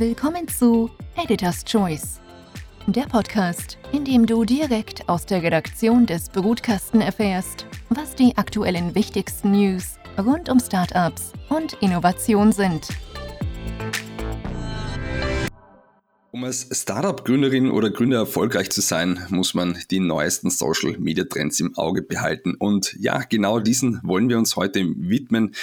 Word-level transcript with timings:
Willkommen 0.00 0.48
zu 0.48 0.88
Editor's 1.14 1.62
Choice, 1.62 2.22
der 2.86 3.02
Podcast, 3.02 3.76
in 3.92 4.02
dem 4.02 4.24
du 4.24 4.46
direkt 4.46 5.06
aus 5.10 5.26
der 5.26 5.42
Redaktion 5.42 6.06
des 6.06 6.30
Brutkasten 6.30 7.02
erfährst, 7.02 7.66
was 7.90 8.14
die 8.14 8.34
aktuellen 8.38 8.94
wichtigsten 8.94 9.50
News 9.50 9.98
rund 10.16 10.48
um 10.48 10.58
Startups 10.58 11.34
und 11.50 11.74
Innovation 11.82 12.50
sind. 12.50 12.88
Um 16.32 16.44
als 16.44 16.68
Startup-Gründerin 16.70 17.72
oder 17.72 17.90
Gründer 17.90 18.18
erfolgreich 18.18 18.70
zu 18.70 18.80
sein, 18.80 19.18
muss 19.30 19.52
man 19.52 19.76
die 19.90 19.98
neuesten 19.98 20.48
Social-Media-Trends 20.48 21.58
im 21.58 21.76
Auge 21.76 22.02
behalten. 22.02 22.54
Und 22.54 22.96
ja, 23.00 23.22
genau 23.22 23.58
diesen 23.58 23.98
wollen 24.04 24.28
wir 24.28 24.38
uns 24.38 24.54
heute 24.54 24.86
widmen, 24.96 25.56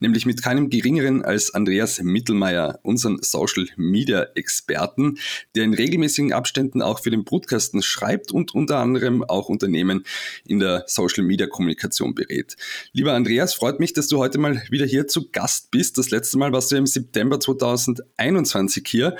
nämlich 0.00 0.24
mit 0.24 0.42
keinem 0.42 0.70
geringeren 0.70 1.22
als 1.22 1.52
Andreas 1.52 2.00
Mittelmeier, 2.00 2.80
unseren 2.84 3.18
Social-Media-Experten, 3.20 5.18
der 5.56 5.64
in 5.64 5.74
regelmäßigen 5.74 6.32
Abständen 6.32 6.80
auch 6.80 7.00
für 7.00 7.10
den 7.10 7.24
Brutkasten 7.24 7.82
schreibt 7.82 8.32
und 8.32 8.54
unter 8.54 8.78
anderem 8.78 9.22
auch 9.24 9.50
Unternehmen 9.50 10.06
in 10.46 10.58
der 10.58 10.84
Social-Media-Kommunikation 10.86 12.14
berät. 12.14 12.56
Lieber 12.92 13.12
Andreas, 13.12 13.52
freut 13.52 13.78
mich, 13.78 13.92
dass 13.92 14.08
du 14.08 14.16
heute 14.16 14.38
mal 14.38 14.62
wieder 14.70 14.86
hier 14.86 15.06
zu 15.06 15.28
Gast 15.32 15.70
bist. 15.70 15.98
Das 15.98 16.08
letzte 16.08 16.38
Mal 16.38 16.50
warst 16.50 16.72
du 16.72 16.76
im 16.76 16.86
September 16.86 17.38
2021 17.38 18.84
hier. 18.86 19.18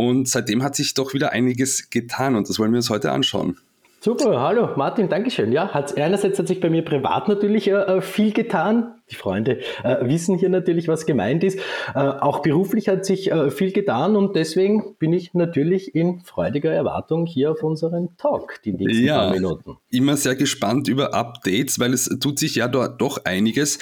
Und 0.00 0.28
seitdem 0.28 0.62
hat 0.62 0.76
sich 0.76 0.94
doch 0.94 1.12
wieder 1.12 1.32
einiges 1.32 1.90
getan 1.90 2.34
und 2.34 2.48
das 2.48 2.58
wollen 2.58 2.72
wir 2.72 2.78
uns 2.78 2.88
heute 2.88 3.12
anschauen. 3.12 3.58
Super, 4.00 4.40
hallo 4.40 4.70
Martin, 4.74 5.10
Dankeschön. 5.10 5.52
Ja, 5.52 5.74
hat, 5.74 5.94
einerseits 5.98 6.38
hat 6.38 6.48
sich 6.48 6.58
bei 6.58 6.70
mir 6.70 6.82
privat 6.82 7.28
natürlich 7.28 7.68
äh, 7.68 7.72
äh 7.72 8.00
viel 8.00 8.32
getan. 8.32 8.94
Die 9.10 9.16
Freunde 9.16 9.60
äh, 9.82 9.96
wissen 10.02 10.38
hier 10.38 10.48
natürlich, 10.48 10.88
was 10.88 11.06
gemeint 11.06 11.42
ist. 11.44 11.58
Äh, 11.94 11.98
auch 11.98 12.40
beruflich 12.40 12.88
hat 12.88 13.04
sich 13.04 13.30
äh, 13.30 13.50
viel 13.50 13.72
getan 13.72 14.16
und 14.16 14.36
deswegen 14.36 14.94
bin 14.98 15.12
ich 15.12 15.34
natürlich 15.34 15.94
in 15.94 16.20
freudiger 16.20 16.72
Erwartung 16.72 17.26
hier 17.26 17.50
auf 17.50 17.62
unseren 17.62 18.16
Talk 18.16 18.60
die 18.64 18.72
nächsten 18.72 19.04
ja, 19.04 19.18
paar 19.18 19.32
Minuten. 19.32 19.76
Immer 19.90 20.16
sehr 20.16 20.36
gespannt 20.36 20.88
über 20.88 21.14
Updates, 21.14 21.78
weil 21.80 21.92
es 21.92 22.04
tut 22.20 22.38
sich 22.38 22.54
ja 22.54 22.68
dort 22.68 23.00
doch 23.00 23.24
einiges. 23.24 23.78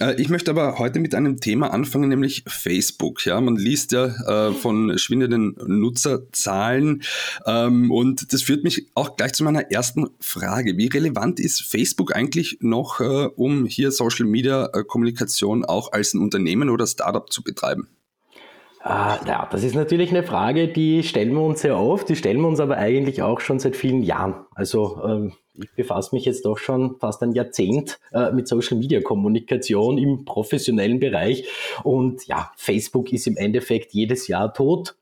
Äh, 0.00 0.20
ich 0.20 0.28
möchte 0.28 0.50
aber 0.50 0.78
heute 0.78 1.00
mit 1.00 1.14
einem 1.14 1.40
Thema 1.40 1.72
anfangen, 1.72 2.08
nämlich 2.08 2.44
Facebook. 2.46 3.24
Ja, 3.26 3.40
man 3.40 3.56
liest 3.56 3.92
ja 3.92 4.48
äh, 4.48 4.52
von 4.52 4.96
schwindenden 4.98 5.56
Nutzerzahlen 5.66 7.02
ähm, 7.46 7.90
und 7.90 8.32
das 8.32 8.42
führt 8.42 8.64
mich 8.64 8.86
auch 8.94 9.16
gleich 9.16 9.32
zu 9.32 9.44
meiner 9.44 9.70
ersten 9.70 10.08
Frage. 10.20 10.76
Wie 10.76 10.86
relevant 10.86 11.40
ist 11.40 11.62
Facebook 11.62 12.14
eigentlich 12.14 12.58
noch, 12.60 13.00
äh, 13.00 13.28
um 13.36 13.66
hier 13.66 13.90
Social 13.90 14.26
Media 14.26 14.67
äh, 14.74 14.84
Kommunikation 14.84 15.64
auch 15.64 15.92
als 15.92 16.14
ein 16.14 16.20
Unternehmen 16.20 16.70
oder 16.70 16.86
Startup 16.86 17.30
zu 17.32 17.42
betreiben? 17.42 17.88
Ah, 18.80 19.18
ja, 19.26 19.48
das 19.50 19.64
ist 19.64 19.74
natürlich 19.74 20.10
eine 20.10 20.22
Frage, 20.22 20.68
die 20.68 21.02
stellen 21.02 21.34
wir 21.34 21.42
uns 21.42 21.60
sehr 21.60 21.76
oft, 21.76 22.08
die 22.08 22.16
stellen 22.16 22.40
wir 22.40 22.48
uns 22.48 22.60
aber 22.60 22.76
eigentlich 22.76 23.22
auch 23.22 23.40
schon 23.40 23.58
seit 23.58 23.76
vielen 23.76 24.02
Jahren. 24.02 24.46
Also 24.54 25.00
ähm, 25.04 25.32
ich 25.54 25.72
befasse 25.74 26.14
mich 26.14 26.24
jetzt 26.24 26.44
doch 26.44 26.58
schon 26.58 26.96
fast 26.98 27.22
ein 27.22 27.32
Jahrzehnt 27.32 27.98
äh, 28.12 28.30
mit 28.30 28.46
Social 28.46 28.78
Media 28.78 29.00
Kommunikation 29.00 29.98
im 29.98 30.24
professionellen 30.24 31.00
Bereich 31.00 31.48
und 31.82 32.26
ja, 32.26 32.52
Facebook 32.56 33.12
ist 33.12 33.26
im 33.26 33.36
Endeffekt 33.36 33.92
jedes 33.92 34.28
Jahr 34.28 34.54
tot. 34.54 34.94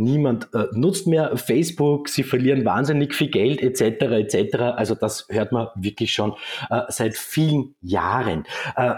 Niemand 0.00 0.48
äh, 0.54 0.64
nutzt 0.72 1.06
mehr 1.06 1.36
Facebook, 1.36 2.08
sie 2.08 2.22
verlieren 2.22 2.64
wahnsinnig 2.64 3.14
viel 3.14 3.28
Geld 3.28 3.62
etc. 3.62 3.82
etc. 3.82 4.56
Also 4.76 4.94
das 4.94 5.26
hört 5.28 5.52
man 5.52 5.68
wirklich 5.76 6.12
schon 6.12 6.34
äh, 6.70 6.82
seit 6.88 7.16
vielen 7.16 7.74
Jahren. 7.82 8.44
Äh, 8.76 8.94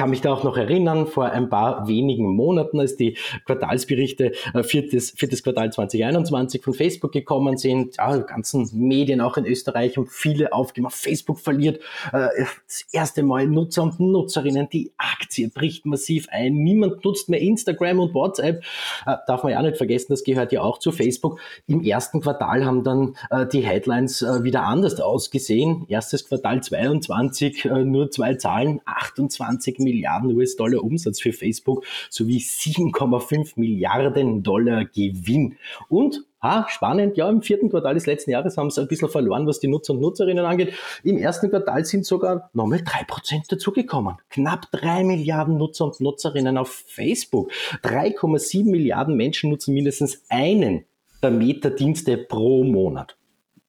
kann 0.00 0.08
mich 0.08 0.22
da 0.22 0.32
auch 0.32 0.44
noch 0.44 0.56
erinnern, 0.56 1.06
vor 1.06 1.26
ein 1.26 1.50
paar 1.50 1.86
wenigen 1.86 2.34
Monaten, 2.34 2.80
als 2.80 2.96
die 2.96 3.18
Quartalsberichte 3.44 4.32
äh, 4.54 4.62
viertes, 4.62 5.10
viertes 5.10 5.42
Quartal 5.42 5.70
2021 5.70 6.64
von 6.64 6.72
Facebook 6.72 7.12
gekommen 7.12 7.58
sind, 7.58 7.98
ja, 7.98 8.16
die 8.16 8.24
ganzen 8.24 8.70
Medien 8.72 9.20
auch 9.20 9.36
in 9.36 9.44
Österreich 9.44 9.98
haben 9.98 10.06
viele 10.06 10.54
aufgemacht, 10.54 10.94
Facebook 10.94 11.38
verliert 11.38 11.82
äh, 12.14 12.28
das 12.66 12.86
erste 12.92 13.22
Mal 13.22 13.46
Nutzer 13.46 13.82
und 13.82 14.00
Nutzerinnen, 14.00 14.70
die 14.70 14.90
Aktie 14.96 15.50
bricht 15.50 15.84
massiv 15.84 16.28
ein, 16.30 16.54
niemand 16.54 17.04
nutzt 17.04 17.28
mehr 17.28 17.42
Instagram 17.42 18.00
und 18.00 18.14
WhatsApp, 18.14 18.64
äh, 19.04 19.16
darf 19.26 19.42
man 19.42 19.52
ja 19.52 19.60
nicht 19.60 19.76
vergessen, 19.76 20.06
das 20.08 20.24
gehört 20.24 20.50
ja 20.50 20.62
auch 20.62 20.78
zu 20.78 20.92
Facebook. 20.92 21.40
Im 21.66 21.82
ersten 21.82 22.22
Quartal 22.22 22.64
haben 22.64 22.84
dann 22.84 23.16
äh, 23.28 23.44
die 23.46 23.60
Headlines 23.60 24.22
äh, 24.22 24.44
wieder 24.44 24.62
anders 24.62 24.98
ausgesehen. 24.98 25.84
Erstes 25.88 26.26
Quartal 26.26 26.62
22, 26.62 27.66
äh, 27.66 27.84
nur 27.84 28.10
zwei 28.10 28.36
Zahlen, 28.36 28.80
28 28.86 29.78
Millionen 29.78 29.89
Milliarden 29.90 30.36
US-Dollar 30.36 30.82
Umsatz 30.82 31.20
für 31.20 31.32
Facebook 31.32 31.84
sowie 32.08 32.38
7,5 32.38 33.52
Milliarden 33.56 34.42
Dollar 34.42 34.84
Gewinn. 34.84 35.56
Und 35.88 36.24
Ha, 36.42 36.66
spannend, 36.70 37.18
ja, 37.18 37.28
im 37.28 37.42
vierten 37.42 37.68
Quartal 37.68 37.92
des 37.92 38.06
letzten 38.06 38.30
Jahres 38.30 38.56
haben 38.56 38.70
sie 38.70 38.80
ein 38.80 38.88
bisschen 38.88 39.10
verloren, 39.10 39.46
was 39.46 39.60
die 39.60 39.68
Nutzer 39.68 39.92
und 39.92 40.00
Nutzerinnen 40.00 40.46
angeht. 40.46 40.72
Im 41.04 41.18
ersten 41.18 41.50
Quartal 41.50 41.84
sind 41.84 42.06
sogar 42.06 42.48
nochmal 42.54 42.80
drei 42.82 43.04
Prozent 43.04 43.52
dazugekommen. 43.52 44.16
Knapp 44.30 44.70
drei 44.72 45.04
Milliarden 45.04 45.58
Nutzer 45.58 45.84
und 45.84 46.00
Nutzerinnen 46.00 46.56
auf 46.56 46.68
Facebook. 46.86 47.52
3,7 47.82 48.70
Milliarden 48.70 49.16
Menschen 49.16 49.50
nutzen 49.50 49.74
mindestens 49.74 50.22
einen 50.30 50.86
der 51.22 51.30
Meta-Dienste 51.30 52.16
pro 52.16 52.64
Monat. 52.64 53.18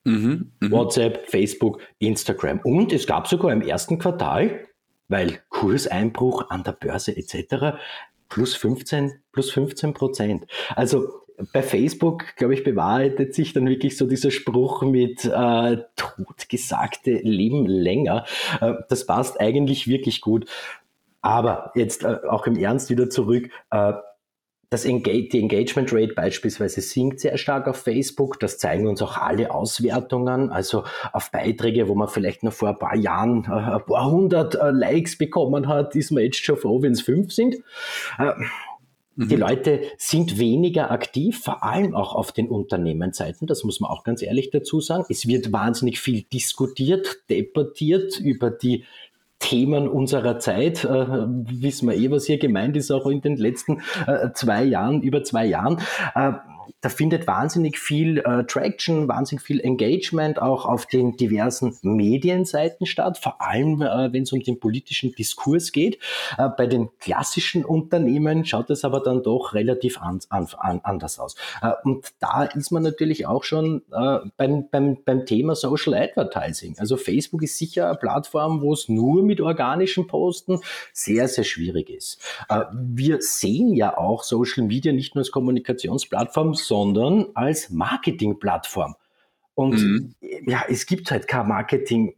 Mhm, 0.06 0.52
mh. 0.62 0.72
WhatsApp, 0.72 1.30
Facebook, 1.30 1.82
Instagram. 2.00 2.62
Und 2.64 2.94
es 2.94 3.06
gab 3.06 3.28
sogar 3.28 3.52
im 3.52 3.62
ersten 3.62 4.00
Quartal 4.00 4.68
weil 5.12 5.40
Kurseinbruch 5.50 6.50
an 6.50 6.64
der 6.64 6.72
Börse 6.72 7.16
etc. 7.16 7.78
plus 8.30 8.56
15, 8.56 9.22
plus 9.32 9.52
15 9.52 9.94
Prozent. 9.94 10.48
Also 10.76 11.22
bei 11.54 11.62
Facebook, 11.62 12.36
glaube 12.38 12.54
ich, 12.54 12.64
bewahrheitet 12.64 13.34
sich 13.34 13.54
dann 13.54 13.68
wirklich 13.68 13.98
so 13.98 14.06
dieser 14.06 14.32
Spruch 14.32 14.84
mit 14.84 15.26
äh, 15.26 15.78
totgesagte 15.96 17.12
Leben 17.12 17.66
länger. 17.66 18.26
Äh, 18.62 18.74
das 18.90 19.06
passt 19.06 19.40
eigentlich 19.40 19.88
wirklich 19.88 20.22
gut. 20.22 20.46
Aber 21.22 21.72
jetzt 21.76 22.04
äh, 22.04 22.18
auch 22.30 22.48
im 22.48 22.58
Ernst 22.58 22.90
wieder 22.90 23.10
zurück. 23.10 23.50
Äh, 23.70 23.94
das 24.72 24.86
Engage, 24.86 25.28
die 25.28 25.40
Engagement 25.40 25.92
Rate 25.92 26.14
beispielsweise 26.14 26.80
sinkt 26.80 27.20
sehr 27.20 27.38
stark 27.38 27.68
auf 27.68 27.76
Facebook. 27.76 28.40
Das 28.40 28.58
zeigen 28.58 28.88
uns 28.88 29.02
auch 29.02 29.18
alle 29.18 29.54
Auswertungen. 29.54 30.50
Also 30.50 30.86
auf 31.12 31.30
Beiträge, 31.30 31.90
wo 31.90 31.96
man 31.96 32.08
vielleicht 32.08 32.42
noch 32.42 32.54
vor 32.54 32.70
ein 32.70 32.80
paar 32.80 32.96
Jahren 32.96 33.44
äh, 33.44 33.52
ein 33.52 33.86
paar 33.86 34.10
hundert 34.10 34.56
äh, 34.56 34.72
Likes 34.72 35.18
bekommen 35.18 35.68
hat, 35.68 35.94
ist 35.98 36.12
man 36.12 36.24
jetzt 36.24 36.44
schon 36.44 36.56
froh, 36.56 36.82
wenn 36.82 36.94
es 36.94 37.02
fünf 37.02 37.34
sind. 37.34 37.56
Äh, 38.18 38.32
die 39.18 39.36
mhm. 39.36 39.42
Leute 39.42 39.82
sind 39.98 40.40
weniger 40.40 40.90
aktiv, 40.90 41.42
vor 41.44 41.66
allem 41.66 41.94
auch 41.94 42.16
auf 42.16 42.32
den 42.32 42.48
Unternehmensseiten. 42.48 43.48
Das 43.48 43.66
muss 43.66 43.82
man 43.82 43.92
auch 43.92 44.06
ganz 44.06 44.22
ehrlich 44.22 44.52
dazu 44.52 44.80
sagen. 44.80 45.04
Es 45.10 45.28
wird 45.28 45.52
wahnsinnig 45.52 46.00
viel 46.00 46.24
diskutiert, 46.32 47.24
debattiert 47.30 48.22
über 48.22 48.50
die 48.50 48.86
Themen 49.42 49.90
unserer 49.90 50.40
Zeit. 50.40 50.86
Äh, 50.86 50.88
wissen 50.88 51.90
wir 51.90 51.98
eh, 51.98 52.10
was 52.10 52.26
hier 52.26 52.38
gemeint 52.38 52.78
ist, 52.78 52.92
auch 52.92 53.08
in 53.08 53.22
den 53.22 53.36
letzten 53.36 53.82
äh, 54.08 54.32
zwei 54.34 54.64
Jahren, 54.64 55.02
über 55.02 55.24
zwei 55.24 55.46
Jahren. 55.46 55.80
Äh, 56.16 56.32
da 56.82 56.90
findet 56.90 57.28
wahnsinnig 57.28 57.78
viel 57.78 58.20
äh, 58.20 58.44
Traction, 58.46 59.08
wahnsinnig 59.08 59.44
viel 59.44 59.60
Engagement 59.60 60.42
auch 60.42 60.66
auf 60.66 60.86
den 60.86 61.16
diversen 61.18 61.78
Medienseiten 61.82 62.86
statt, 62.86 63.18
vor 63.18 63.42
allem 63.42 63.82
äh, 63.82 64.12
wenn 64.12 64.24
es 64.24 64.32
um 64.32 64.42
den 64.42 64.60
politischen 64.60 65.12
Diskurs 65.14 65.72
geht. 65.72 66.00
Äh, 66.38 66.50
bei 66.58 66.68
den 66.68 66.90
klassischen 67.00 67.66
Unternehmen 67.66 68.46
schaut 68.46 68.70
es 68.70 68.84
aber 68.84 69.00
dann 69.00 69.24
doch 69.24 69.54
relativ 69.54 70.02
an, 70.02 70.20
an, 70.30 70.48
an, 70.58 70.82
anders 70.84 71.20
aus. 71.20 71.36
Äh, 71.62 71.72
und 71.84 72.06
da 72.20 72.44
ist 72.44 72.72
man 72.72 72.84
natürlich 72.84 73.28
auch 73.28 73.44
schon 73.44 73.84
äh, 73.92 74.20
beim, 74.38 74.70
beim, 74.70 74.98
beim 75.04 75.26
Thema 75.26 75.56
Social 75.56 75.94
Advertising. 75.94 76.76
Also 76.80 76.98
Facebook 76.98 77.44
ist 77.44 77.58
sicher 77.58 77.88
eine 77.88 77.98
Plattform, 77.98 78.62
wo 78.62 78.74
es 78.74 78.90
nur 78.90 79.24
mit 79.24 79.42
organischen 79.42 80.08
Posten 80.08 80.60
sehr, 80.94 81.28
sehr 81.28 81.44
schwierig 81.44 81.90
ist. 81.90 82.20
Äh, 82.50 82.62
wir 82.74 83.22
sehen 83.22 83.74
ja 83.74 83.98
auch 83.98 84.24
Social 84.24 84.64
Media 84.64 84.92
nicht 84.92 85.16
nur 85.16 85.22
als 85.22 85.32
Kommunikationsplattform, 85.32 86.51
sondern 86.54 87.28
als 87.34 87.70
Marketingplattform. 87.70 88.96
Und 89.54 89.74
mhm. 89.74 90.16
ja, 90.48 90.64
es 90.70 90.86
gibt 90.86 91.12
halt 91.12 91.28
kein 91.28 91.48
Marketing, 91.48 92.14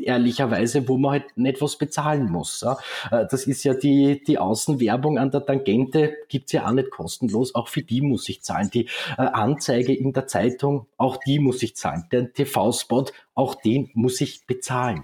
ehrlicherweise, 0.00 0.86
wo 0.88 0.98
man 0.98 1.12
halt 1.12 1.36
nicht 1.36 1.62
was 1.62 1.78
bezahlen 1.78 2.30
muss. 2.30 2.62
Äh, 2.62 3.24
das 3.30 3.46
ist 3.46 3.64
ja 3.64 3.74
die, 3.74 4.22
die 4.24 4.38
Außenwerbung 4.38 5.18
an 5.18 5.30
der 5.30 5.46
Tangente, 5.46 6.16
gibt's 6.28 6.52
ja 6.52 6.66
auch 6.66 6.72
nicht 6.72 6.90
kostenlos. 6.90 7.54
Auch 7.54 7.68
für 7.68 7.82
die 7.82 8.02
muss 8.02 8.28
ich 8.28 8.42
zahlen. 8.42 8.70
Die 8.72 8.88
äh, 9.16 9.22
Anzeige 9.22 9.94
in 9.94 10.12
der 10.12 10.26
Zeitung, 10.26 10.86
auch 10.96 11.16
die 11.16 11.38
muss 11.38 11.62
ich 11.62 11.76
zahlen. 11.76 12.04
Der 12.10 12.32
TV-Spot, 12.32 13.06
auch 13.34 13.54
den 13.54 13.90
muss 13.94 14.20
ich 14.20 14.46
bezahlen. 14.46 15.02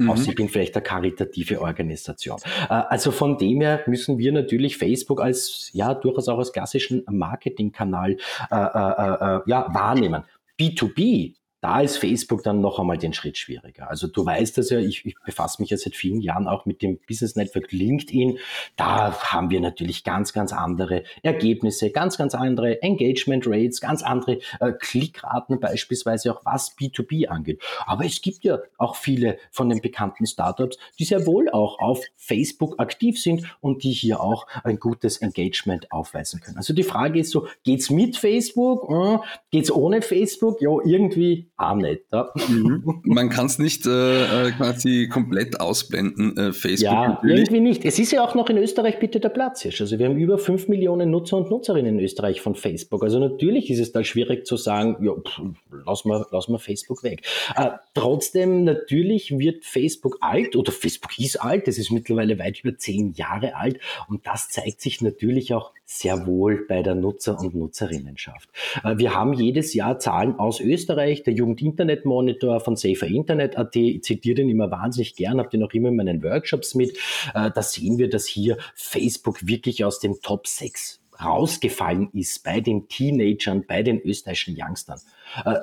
Mhm. 0.00 0.10
Außer 0.10 0.30
ich 0.30 0.34
bin 0.34 0.48
vielleicht 0.48 0.74
eine 0.74 0.82
karitative 0.82 1.60
Organisation. 1.60 2.38
Äh, 2.68 2.74
also 2.74 3.10
von 3.10 3.36
dem 3.36 3.60
her 3.60 3.82
müssen 3.86 4.18
wir 4.18 4.32
natürlich 4.32 4.76
Facebook 4.76 5.20
als, 5.20 5.70
ja, 5.72 5.94
durchaus 5.94 6.28
auch 6.28 6.38
als 6.38 6.52
klassischen 6.52 7.04
Marketingkanal 7.10 8.12
äh, 8.12 8.54
äh, 8.54 8.56
äh, 8.56 9.40
ja, 9.46 9.66
wahrnehmen. 9.72 10.24
B2B 10.58 11.34
Da 11.60 11.80
ist 11.80 11.98
Facebook 11.98 12.42
dann 12.42 12.60
noch 12.60 12.78
einmal 12.78 12.96
den 12.96 13.12
Schritt 13.12 13.36
schwieriger. 13.36 13.90
Also 13.90 14.06
du 14.06 14.24
weißt 14.24 14.56
das 14.56 14.70
ja, 14.70 14.78
ich, 14.78 15.04
ich 15.04 15.14
befasse 15.24 15.60
mich 15.60 15.70
ja 15.70 15.76
seit 15.76 15.94
vielen 15.94 16.20
Jahren 16.20 16.48
auch 16.48 16.64
mit 16.64 16.80
dem 16.80 16.98
Business 17.06 17.36
Network 17.36 17.70
LinkedIn. 17.70 18.38
Da 18.76 19.20
haben 19.20 19.50
wir 19.50 19.60
natürlich 19.60 20.02
ganz, 20.02 20.32
ganz 20.32 20.52
andere 20.52 21.04
Ergebnisse, 21.22 21.90
ganz, 21.90 22.16
ganz 22.16 22.34
andere 22.34 22.82
Engagement 22.82 23.46
Rates, 23.46 23.80
ganz 23.80 24.02
andere 24.02 24.38
äh, 24.60 24.72
Klickraten 24.72 25.60
beispielsweise 25.60 26.34
auch 26.34 26.44
was 26.44 26.76
B2B 26.78 27.26
angeht. 27.26 27.62
Aber 27.84 28.06
es 28.06 28.22
gibt 28.22 28.42
ja 28.44 28.58
auch 28.78 28.96
viele 28.96 29.38
von 29.50 29.68
den 29.68 29.82
bekannten 29.82 30.26
Startups, 30.26 30.78
die 30.98 31.04
sehr 31.04 31.26
wohl 31.26 31.50
auch 31.50 31.78
auf 31.78 32.02
Facebook 32.16 32.80
aktiv 32.80 33.20
sind 33.20 33.44
und 33.60 33.84
die 33.84 33.92
hier 33.92 34.20
auch 34.20 34.46
ein 34.64 34.78
gutes 34.78 35.18
Engagement 35.18 35.92
aufweisen 35.92 36.40
können. 36.40 36.56
Also 36.56 36.72
die 36.72 36.84
Frage 36.84 37.20
ist 37.20 37.32
so, 37.32 37.46
geht's 37.64 37.90
mit 37.90 38.16
Facebook? 38.16 38.90
Äh, 38.90 39.18
geht's 39.50 39.70
ohne 39.70 40.00
Facebook? 40.00 40.62
Ja, 40.62 40.70
irgendwie 40.84 41.49
nicht. 41.74 42.02
Ja. 42.12 42.30
Mhm. 42.48 43.00
Man 43.04 43.28
kann 43.28 43.46
es 43.46 43.58
nicht 43.58 43.86
äh, 43.86 44.48
äh, 44.48 44.52
quasi 44.52 45.08
komplett 45.08 45.60
ausblenden, 45.60 46.36
äh, 46.36 46.52
Facebook. 46.52 46.92
Ja, 46.92 47.08
natürlich. 47.08 47.38
irgendwie 47.38 47.60
nicht. 47.60 47.84
Es 47.84 47.98
ist 47.98 48.12
ja 48.12 48.24
auch 48.24 48.34
noch 48.34 48.48
in 48.48 48.56
Österreich 48.58 48.98
bitte 48.98 49.20
der 49.20 49.28
Platz. 49.28 49.66
Also 49.66 49.98
wir 49.98 50.06
haben 50.06 50.16
über 50.16 50.38
5 50.38 50.68
Millionen 50.68 51.10
Nutzer 51.10 51.36
und 51.36 51.50
Nutzerinnen 51.50 51.98
in 51.98 52.04
Österreich 52.04 52.40
von 52.40 52.54
Facebook. 52.54 53.02
Also 53.02 53.18
natürlich 53.18 53.70
ist 53.70 53.78
es 53.78 53.92
da 53.92 54.02
schwierig 54.04 54.46
zu 54.46 54.56
sagen, 54.56 54.96
ja, 55.04 55.12
pff, 55.12 55.40
lass, 55.86 56.04
mal, 56.04 56.26
lass 56.30 56.48
mal 56.48 56.58
Facebook 56.58 57.02
weg. 57.02 57.22
Äh, 57.56 57.70
trotzdem, 57.94 58.64
natürlich 58.64 59.38
wird 59.38 59.64
Facebook 59.64 60.18
alt 60.20 60.56
oder 60.56 60.72
Facebook 60.72 61.18
ist 61.18 61.36
alt. 61.36 61.68
Es 61.68 61.78
ist 61.78 61.90
mittlerweile 61.90 62.38
weit 62.38 62.60
über 62.64 62.76
10 62.76 63.12
Jahre 63.12 63.54
alt 63.54 63.78
und 64.08 64.26
das 64.26 64.48
zeigt 64.48 64.80
sich 64.80 65.00
natürlich 65.00 65.54
auch 65.54 65.72
sehr 65.92 66.24
wohl 66.26 66.66
bei 66.68 66.82
der 66.82 66.94
Nutzer- 66.94 67.38
und 67.40 67.54
Nutzerinnenschaft. 67.54 68.48
Äh, 68.84 68.98
wir 68.98 69.14
haben 69.14 69.32
jedes 69.32 69.74
Jahr 69.74 69.98
Zahlen 69.98 70.38
aus 70.38 70.60
Österreich. 70.60 71.24
Der 71.24 71.34
Jugend-Internet-Monitor 71.50 72.60
von 72.60 72.76
Safer 72.76 73.06
Internet.at, 73.06 73.76
ich 73.76 74.02
zitiere 74.02 74.36
den 74.36 74.48
immer 74.48 74.70
wahnsinnig 74.70 75.14
gern, 75.16 75.38
habe 75.38 75.50
den 75.50 75.62
auch 75.62 75.72
immer 75.72 75.88
in 75.88 75.96
meinen 75.96 76.22
Workshops 76.22 76.74
mit. 76.74 76.96
Äh, 77.34 77.50
da 77.54 77.62
sehen 77.62 77.98
wir, 77.98 78.08
dass 78.08 78.26
hier 78.26 78.56
Facebook 78.74 79.46
wirklich 79.46 79.84
aus 79.84 80.00
den 80.00 80.20
Top 80.20 80.46
6 80.46 81.00
rausgefallen 81.22 82.08
ist 82.12 82.44
bei 82.44 82.60
den 82.60 82.88
Teenagern, 82.88 83.64
bei 83.66 83.82
den 83.82 84.00
österreichischen 84.00 84.56
Youngstern. 84.58 85.00
Äh, 85.44 85.56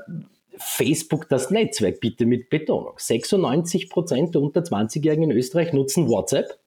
Facebook 0.60 1.30
das 1.30 1.52
Netzwerk, 1.52 2.00
bitte 2.00 2.26
mit 2.26 2.50
Betonung. 2.50 2.94
96 2.98 3.90
Prozent 3.90 4.36
der 4.36 4.42
unter 4.42 4.62
20-Jährigen 4.62 5.30
in 5.30 5.38
Österreich 5.38 5.74
nutzen 5.74 6.08
WhatsApp. 6.08 6.58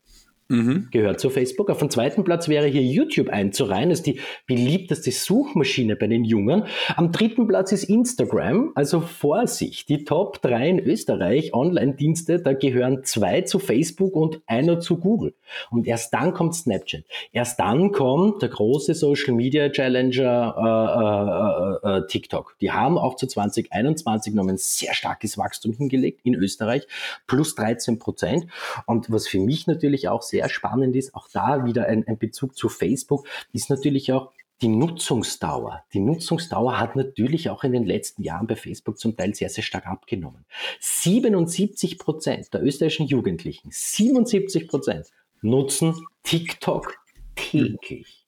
Mhm. 0.50 0.88
Gehört 0.91 1.20
zu 1.20 1.31
Facebook. 1.31 1.70
Auf 1.70 1.79
dem 1.79 1.91
zweiten 1.91 2.25
Platz 2.25 2.49
wäre 2.49 2.67
hier 2.67 2.82
YouTube 2.82 3.29
einzureihen. 3.29 3.91
Das 3.91 4.00
ist 4.00 4.06
die 4.06 4.20
beliebteste 4.47 5.12
Suchmaschine 5.12 5.94
bei 5.94 6.08
den 6.08 6.25
Jungen. 6.25 6.64
Am 6.97 7.12
dritten 7.12 7.47
Platz 7.47 7.70
ist 7.70 7.85
Instagram. 7.85 8.73
Also 8.75 9.00
Vorsicht, 9.00 9.88
die 9.88 10.05
Top 10.05 10.43
3 10.43 10.69
in 10.69 10.79
Österreich 10.81 11.55
Online-Dienste, 11.55 12.43
da 12.43 12.52
gehören 12.52 13.05
zwei 13.05 13.43
zu 13.43 13.61
Facebook 13.61 14.17
und 14.17 14.43
einer 14.47 14.81
zu 14.81 14.99
Google. 14.99 15.35
Und 15.70 15.87
erst 15.87 16.12
dann 16.12 16.35
kommt 16.35 16.56
Snapchat. 16.56 17.05
Erst 17.32 17.61
dann 17.61 17.93
kommt 17.93 18.43
der 18.43 18.49
große 18.49 18.94
Social 18.94 19.35
Media 19.35 19.69
Challenger 19.69 21.81
äh, 21.85 21.88
äh, 21.88 21.99
äh, 21.99 22.06
TikTok. 22.08 22.56
Die 22.61 22.73
haben 22.73 22.99
auch 22.99 23.14
zu 23.14 23.29
2021 23.29 24.35
noch 24.35 24.49
ein 24.49 24.56
sehr 24.56 24.94
starkes 24.94 25.38
Wachstum 25.38 25.75
hingelegt 25.75 26.23
in 26.25 26.35
Österreich. 26.35 26.88
Plus 27.29 27.55
13 27.55 28.00
Prozent. 28.00 28.49
Und 28.87 29.12
was 29.12 29.29
für 29.29 29.38
mich 29.38 29.69
natürlich 29.69 30.08
auch 30.08 30.23
sehr 30.23 30.41
sehr 30.41 30.49
spannend 30.49 30.97
ist, 30.97 31.14
auch 31.14 31.29
da 31.32 31.67
wieder 31.67 31.87
ein, 31.87 32.06
ein 32.06 32.19
Bezug 32.19 32.56
zu 32.56 32.69
Facebook, 32.69 33.26
ist 33.53 33.69
natürlich 33.69 34.12
auch 34.12 34.32
die 34.62 34.69
Nutzungsdauer. 34.69 35.85
Die 35.93 36.00
Nutzungsdauer 36.00 36.79
hat 36.79 36.96
natürlich 36.96 37.50
auch 37.50 37.64
in 37.64 37.73
den 37.73 37.85
letzten 37.85 38.23
Jahren 38.23 38.46
bei 38.46 38.56
Facebook 38.56 38.99
zum 38.99 39.17
Teil 39.17 39.35
sehr, 39.35 39.49
sehr 39.49 39.64
stark 39.64 39.87
abgenommen. 39.87 40.44
77 40.81 41.99
Prozent 41.99 42.53
der 42.53 42.62
österreichischen 42.62 43.06
Jugendlichen, 43.06 43.69
77 43.70 44.69
Prozent 44.69 45.06
nutzen 45.43 45.95
TikTok 46.23 46.95
täglich. 47.35 48.27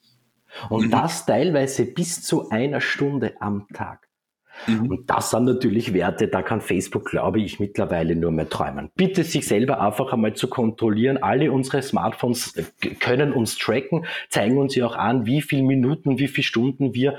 Und 0.68 0.86
mhm. 0.86 0.90
das 0.90 1.26
teilweise 1.26 1.86
bis 1.86 2.22
zu 2.22 2.50
einer 2.50 2.80
Stunde 2.80 3.34
am 3.40 3.66
Tag. 3.72 4.08
Mhm. 4.66 4.90
Und 4.90 5.10
das 5.10 5.30
sind 5.30 5.44
natürlich 5.44 5.94
Werte, 5.94 6.28
da 6.28 6.42
kann 6.42 6.60
Facebook, 6.60 7.06
glaube 7.06 7.40
ich, 7.40 7.58
mittlerweile 7.58 8.14
nur 8.14 8.30
mehr 8.30 8.48
träumen. 8.48 8.90
Bitte 8.94 9.24
sich 9.24 9.46
selber 9.46 9.80
einfach 9.80 10.12
einmal 10.12 10.34
zu 10.34 10.48
kontrollieren. 10.48 11.22
Alle 11.22 11.50
unsere 11.50 11.82
Smartphones 11.82 12.56
äh, 12.56 12.64
können 13.00 13.32
uns 13.32 13.56
tracken, 13.56 14.04
zeigen 14.28 14.58
uns 14.58 14.74
ja 14.74 14.86
auch 14.86 14.96
an, 14.96 15.26
wie 15.26 15.42
viele 15.42 15.62
Minuten, 15.62 16.18
wie 16.18 16.28
viele 16.28 16.44
Stunden 16.44 16.94
wir 16.94 17.18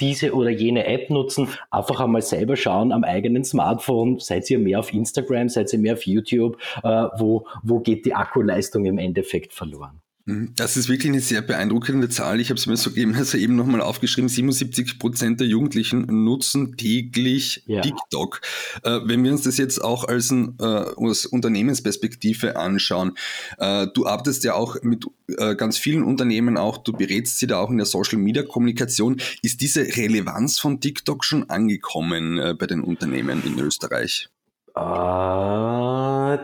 diese 0.00 0.34
oder 0.34 0.50
jene 0.50 0.86
App 0.86 1.10
nutzen, 1.10 1.48
einfach 1.70 2.00
einmal 2.00 2.22
selber 2.22 2.56
schauen 2.56 2.92
am 2.92 3.04
eigenen 3.04 3.44
Smartphone, 3.44 4.18
seid 4.18 4.50
ihr 4.50 4.58
mehr 4.58 4.80
auf 4.80 4.92
Instagram, 4.92 5.48
seid 5.48 5.72
ihr 5.72 5.78
mehr 5.78 5.94
auf 5.94 6.06
YouTube, 6.06 6.58
äh, 6.82 7.06
wo, 7.18 7.46
wo 7.62 7.80
geht 7.80 8.06
die 8.06 8.14
Akkuleistung 8.14 8.84
im 8.84 8.98
Endeffekt 8.98 9.52
verloren. 9.52 10.00
Mhm. 10.30 10.52
Das 10.56 10.76
ist 10.76 10.88
wirklich 10.88 11.10
eine 11.10 11.20
sehr 11.20 11.42
beeindruckende 11.42 12.08
Zahl. 12.08 12.40
Ich 12.40 12.50
habe 12.50 12.58
es 12.58 12.66
mir 12.66 12.76
so 12.76 12.90
eben, 12.92 13.14
also 13.16 13.36
eben 13.36 13.56
nochmal 13.56 13.80
aufgeschrieben. 13.80 14.28
77 14.28 14.98
Prozent 14.98 15.40
der 15.40 15.46
Jugendlichen 15.46 16.24
nutzen 16.24 16.76
täglich 16.76 17.62
ja. 17.66 17.80
TikTok. 17.80 18.40
Äh, 18.82 19.00
wenn 19.04 19.24
wir 19.24 19.32
uns 19.32 19.42
das 19.42 19.58
jetzt 19.58 19.82
auch 19.82 20.04
als, 20.04 20.30
ein, 20.30 20.56
äh, 20.60 20.64
aus 20.64 21.26
Unternehmensperspektive 21.26 22.56
anschauen, 22.56 23.16
äh, 23.58 23.86
du 23.94 24.06
arbeitest 24.06 24.44
ja 24.44 24.54
auch 24.54 24.76
mit 24.82 25.04
äh, 25.38 25.54
ganz 25.54 25.78
vielen 25.78 26.04
Unternehmen 26.04 26.56
auch, 26.56 26.78
du 26.78 26.92
berätst 26.92 27.38
sie 27.38 27.46
da 27.46 27.58
auch 27.58 27.70
in 27.70 27.76
der 27.76 27.86
Social 27.86 28.18
Media 28.18 28.42
Kommunikation. 28.42 29.20
Ist 29.42 29.60
diese 29.60 29.80
Relevanz 29.82 30.58
von 30.58 30.80
TikTok 30.80 31.24
schon 31.24 31.50
angekommen 31.50 32.38
äh, 32.38 32.54
bei 32.54 32.66
den 32.66 32.82
Unternehmen 32.82 33.42
in 33.44 33.58
Österreich? 33.58 34.28
Äh, 34.74 36.38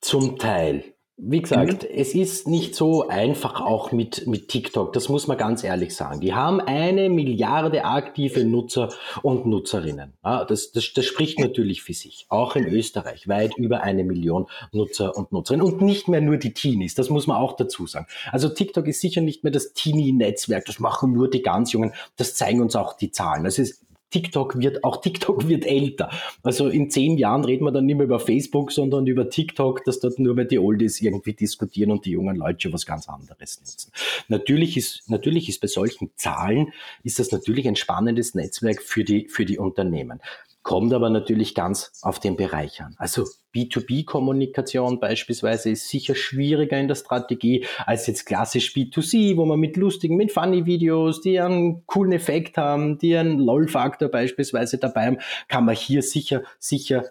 zum 0.00 0.38
Teil. 0.38 0.92
Wie 1.18 1.42
gesagt, 1.42 1.84
es 1.84 2.14
ist 2.14 2.48
nicht 2.48 2.74
so 2.74 3.06
einfach 3.06 3.60
auch 3.60 3.92
mit, 3.92 4.26
mit 4.26 4.48
TikTok, 4.48 4.94
das 4.94 5.10
muss 5.10 5.26
man 5.26 5.36
ganz 5.36 5.62
ehrlich 5.62 5.94
sagen. 5.94 6.20
Die 6.20 6.34
haben 6.34 6.58
eine 6.60 7.10
Milliarde 7.10 7.84
aktive 7.84 8.44
Nutzer 8.44 8.88
und 9.22 9.46
Nutzerinnen. 9.46 10.14
Ja, 10.24 10.44
das, 10.44 10.72
das, 10.72 10.92
das 10.94 11.04
spricht 11.04 11.38
natürlich 11.38 11.82
für 11.82 11.92
sich. 11.92 12.26
Auch 12.30 12.56
in 12.56 12.66
Österreich 12.66 13.28
weit 13.28 13.56
über 13.58 13.82
eine 13.82 14.04
Million 14.04 14.46
Nutzer 14.72 15.14
und 15.14 15.32
Nutzerinnen. 15.32 15.64
Und 15.64 15.82
nicht 15.82 16.08
mehr 16.08 16.22
nur 16.22 16.38
die 16.38 16.54
Teenies, 16.54 16.94
das 16.94 17.10
muss 17.10 17.26
man 17.26 17.36
auch 17.36 17.56
dazu 17.56 17.86
sagen. 17.86 18.06
Also 18.30 18.48
TikTok 18.48 18.88
ist 18.88 19.00
sicher 19.00 19.20
nicht 19.20 19.44
mehr 19.44 19.52
das 19.52 19.74
Teenie-Netzwerk, 19.74 20.64
das 20.64 20.80
machen 20.80 21.12
nur 21.12 21.28
die 21.28 21.42
ganz 21.42 21.72
Jungen, 21.72 21.92
das 22.16 22.34
zeigen 22.34 22.62
uns 22.62 22.74
auch 22.74 22.94
die 22.94 23.10
Zahlen. 23.10 23.44
Das 23.44 23.58
ist 23.58 23.84
TikTok 24.12 24.60
wird, 24.60 24.84
auch 24.84 25.00
TikTok 25.00 25.48
wird 25.48 25.66
älter. 25.66 26.10
Also 26.42 26.68
in 26.68 26.90
zehn 26.90 27.18
Jahren 27.18 27.44
reden 27.44 27.64
wir 27.64 27.72
dann 27.72 27.86
nicht 27.86 27.96
mehr 27.96 28.04
über 28.04 28.20
Facebook, 28.20 28.70
sondern 28.70 29.06
über 29.06 29.28
TikTok, 29.28 29.84
dass 29.84 29.98
dort 29.98 30.18
nur 30.18 30.34
mehr 30.34 30.44
die 30.44 30.58
Oldies 30.58 31.00
irgendwie 31.00 31.32
diskutieren 31.32 31.90
und 31.90 32.04
die 32.04 32.10
jungen 32.12 32.36
Leute 32.36 32.72
was 32.72 32.86
ganz 32.86 33.08
anderes 33.08 33.58
nutzen. 33.58 33.90
Natürlich 34.28 34.76
ist, 34.76 35.10
natürlich 35.10 35.48
ist 35.48 35.60
bei 35.60 35.66
solchen 35.66 36.10
Zahlen, 36.16 36.72
ist 37.02 37.18
das 37.18 37.32
natürlich 37.32 37.66
ein 37.66 37.76
spannendes 37.76 38.34
Netzwerk 38.34 38.82
für 38.82 39.02
die, 39.02 39.28
für 39.28 39.44
die 39.44 39.58
Unternehmen. 39.58 40.20
Kommt 40.62 40.92
aber 40.92 41.10
natürlich 41.10 41.54
ganz 41.54 41.92
auf 42.02 42.20
den 42.20 42.36
Bereich 42.36 42.82
an. 42.82 42.94
Also 42.98 43.24
B2B-Kommunikation 43.54 45.00
beispielsweise 45.00 45.70
ist 45.70 45.88
sicher 45.88 46.14
schwieriger 46.14 46.78
in 46.78 46.86
der 46.88 46.94
Strategie 46.94 47.66
als 47.84 48.06
jetzt 48.06 48.26
klassisch 48.26 48.72
B2C, 48.72 49.36
wo 49.36 49.44
man 49.44 49.58
mit 49.58 49.76
lustigen, 49.76 50.16
mit 50.16 50.30
Funny-Videos, 50.30 51.20
die 51.20 51.40
einen 51.40 51.84
coolen 51.86 52.12
Effekt 52.12 52.58
haben, 52.58 52.98
die 52.98 53.16
einen 53.16 53.38
LOL-Faktor 53.38 54.08
beispielsweise 54.08 54.78
dabei 54.78 55.06
haben, 55.06 55.18
kann 55.48 55.64
man 55.64 55.74
hier 55.74 56.02
sicher, 56.02 56.42
sicher 56.58 57.10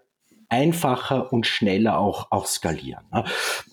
einfacher 0.51 1.31
und 1.31 1.47
schneller 1.47 1.97
auch, 1.97 2.27
auch 2.29 2.45
skalieren. 2.45 3.05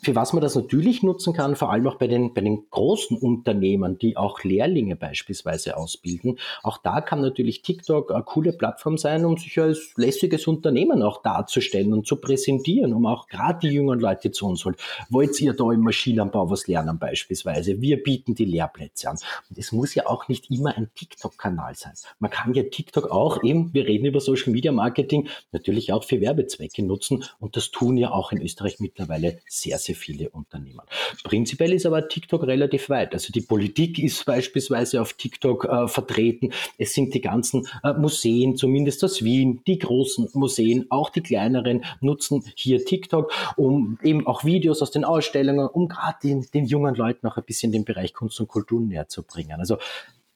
Für 0.01 0.15
was 0.15 0.33
man 0.33 0.41
das 0.41 0.55
natürlich 0.55 1.03
nutzen 1.03 1.33
kann, 1.33 1.57
vor 1.57 1.73
allem 1.73 1.89
auch 1.89 1.97
bei 1.97 2.07
den, 2.07 2.33
bei 2.35 2.41
den 2.41 2.71
großen 2.71 3.19
Unternehmen, 3.19 3.99
die 3.99 4.17
auch 4.17 4.45
Lehrlinge 4.45 4.95
beispielsweise 4.95 5.77
ausbilden, 5.77 6.39
auch 6.63 6.79
da 6.79 7.01
kann 7.01 7.21
natürlich 7.21 7.63
TikTok 7.63 8.13
eine 8.13 8.23
coole 8.23 8.53
Plattform 8.53 8.97
sein, 8.97 9.25
um 9.25 9.37
sich 9.37 9.59
als 9.59 9.93
lässiges 9.97 10.47
Unternehmen 10.47 11.03
auch 11.03 11.21
darzustellen 11.21 11.93
und 11.93 12.07
zu 12.07 12.15
präsentieren, 12.15 12.95
um 12.95 13.07
auch 13.07 13.27
gerade 13.27 13.59
die 13.59 13.75
jungen 13.75 13.99
Leute 13.99 14.31
zu 14.31 14.47
uns 14.47 14.65
holen. 14.65 14.77
Wollt 15.11 15.41
ihr 15.41 15.55
da 15.55 15.73
im 15.73 15.81
Maschinenbau 15.81 16.49
was 16.49 16.69
lernen 16.69 16.97
beispielsweise? 16.97 17.81
Wir 17.81 18.01
bieten 18.01 18.37
die 18.37 18.45
Lehrplätze 18.45 19.11
an. 19.11 19.19
Und 19.51 19.59
es 19.59 19.73
muss 19.73 19.97
ja 19.97 20.07
auch 20.07 20.29
nicht 20.29 20.49
immer 20.49 20.77
ein 20.77 20.91
TikTok-Kanal 20.95 21.75
sein. 21.75 21.95
Man 22.21 22.31
kann 22.31 22.55
ja 22.55 22.63
TikTok 22.63 23.11
auch 23.11 23.43
eben, 23.43 23.75
wir 23.75 23.85
reden 23.85 24.05
über 24.05 24.21
Social 24.21 24.53
Media 24.53 24.71
Marketing, 24.71 25.29
natürlich 25.51 25.93
auch 25.93 26.05
für 26.05 26.21
Werbezwecke 26.21 26.68
Zwecke 26.69 26.83
nutzen. 26.83 27.25
Und 27.39 27.57
das 27.57 27.71
tun 27.71 27.97
ja 27.97 28.11
auch 28.11 28.33
in 28.33 28.41
Österreich 28.41 28.81
mittlerweile 28.81 29.39
sehr, 29.49 29.79
sehr 29.79 29.95
viele 29.95 30.31
Unternehmen. 30.31 30.81
Prinzipiell 31.25 31.73
ist 31.73 31.87
aber 31.87 32.09
TikTok 32.09 32.45
relativ 32.45 32.89
weit. 32.89 33.15
Also 33.15 33.33
die 33.33 33.41
Politik 33.41 33.99
ist 34.03 34.25
beispielsweise 34.25 35.01
auf 35.01 35.15
TikTok 35.15 35.65
äh, 35.65 35.89
vertreten. 35.89 36.53
Es 36.77 36.95
sind 36.95 37.15
die 37.15 37.21
ganzen 37.21 37.67
äh, 37.83 37.93
Museen, 37.95 38.57
zumindest 38.57 39.05
aus 39.05 39.23
Wien, 39.23 39.63
die 39.67 39.79
großen 39.79 40.29
Museen, 40.35 40.87
auch 40.91 41.11
die 41.11 41.23
kleineren 41.23 41.85
nutzen 42.01 42.45
hier 42.55 42.85
TikTok, 42.85 43.33
um 43.57 43.99
eben 44.03 44.27
auch 44.27 44.45
Videos 44.45 44.83
aus 44.83 44.91
den 44.91 45.05
Ausstellungen, 45.05 45.69
um 45.69 45.89
gerade 45.89 46.19
den, 46.23 46.47
den 46.53 46.67
jungen 46.67 46.95
Leuten 46.95 47.27
auch 47.27 47.37
ein 47.37 47.45
bisschen 47.45 47.73
den 47.73 47.85
Bereich 47.85 48.15
Kunst 48.15 48.41
und 48.41 48.49
Kultur 48.49 48.81
näher 48.81 49.09
zu 49.09 49.23
bringen. 49.23 49.59
Also 49.59 49.79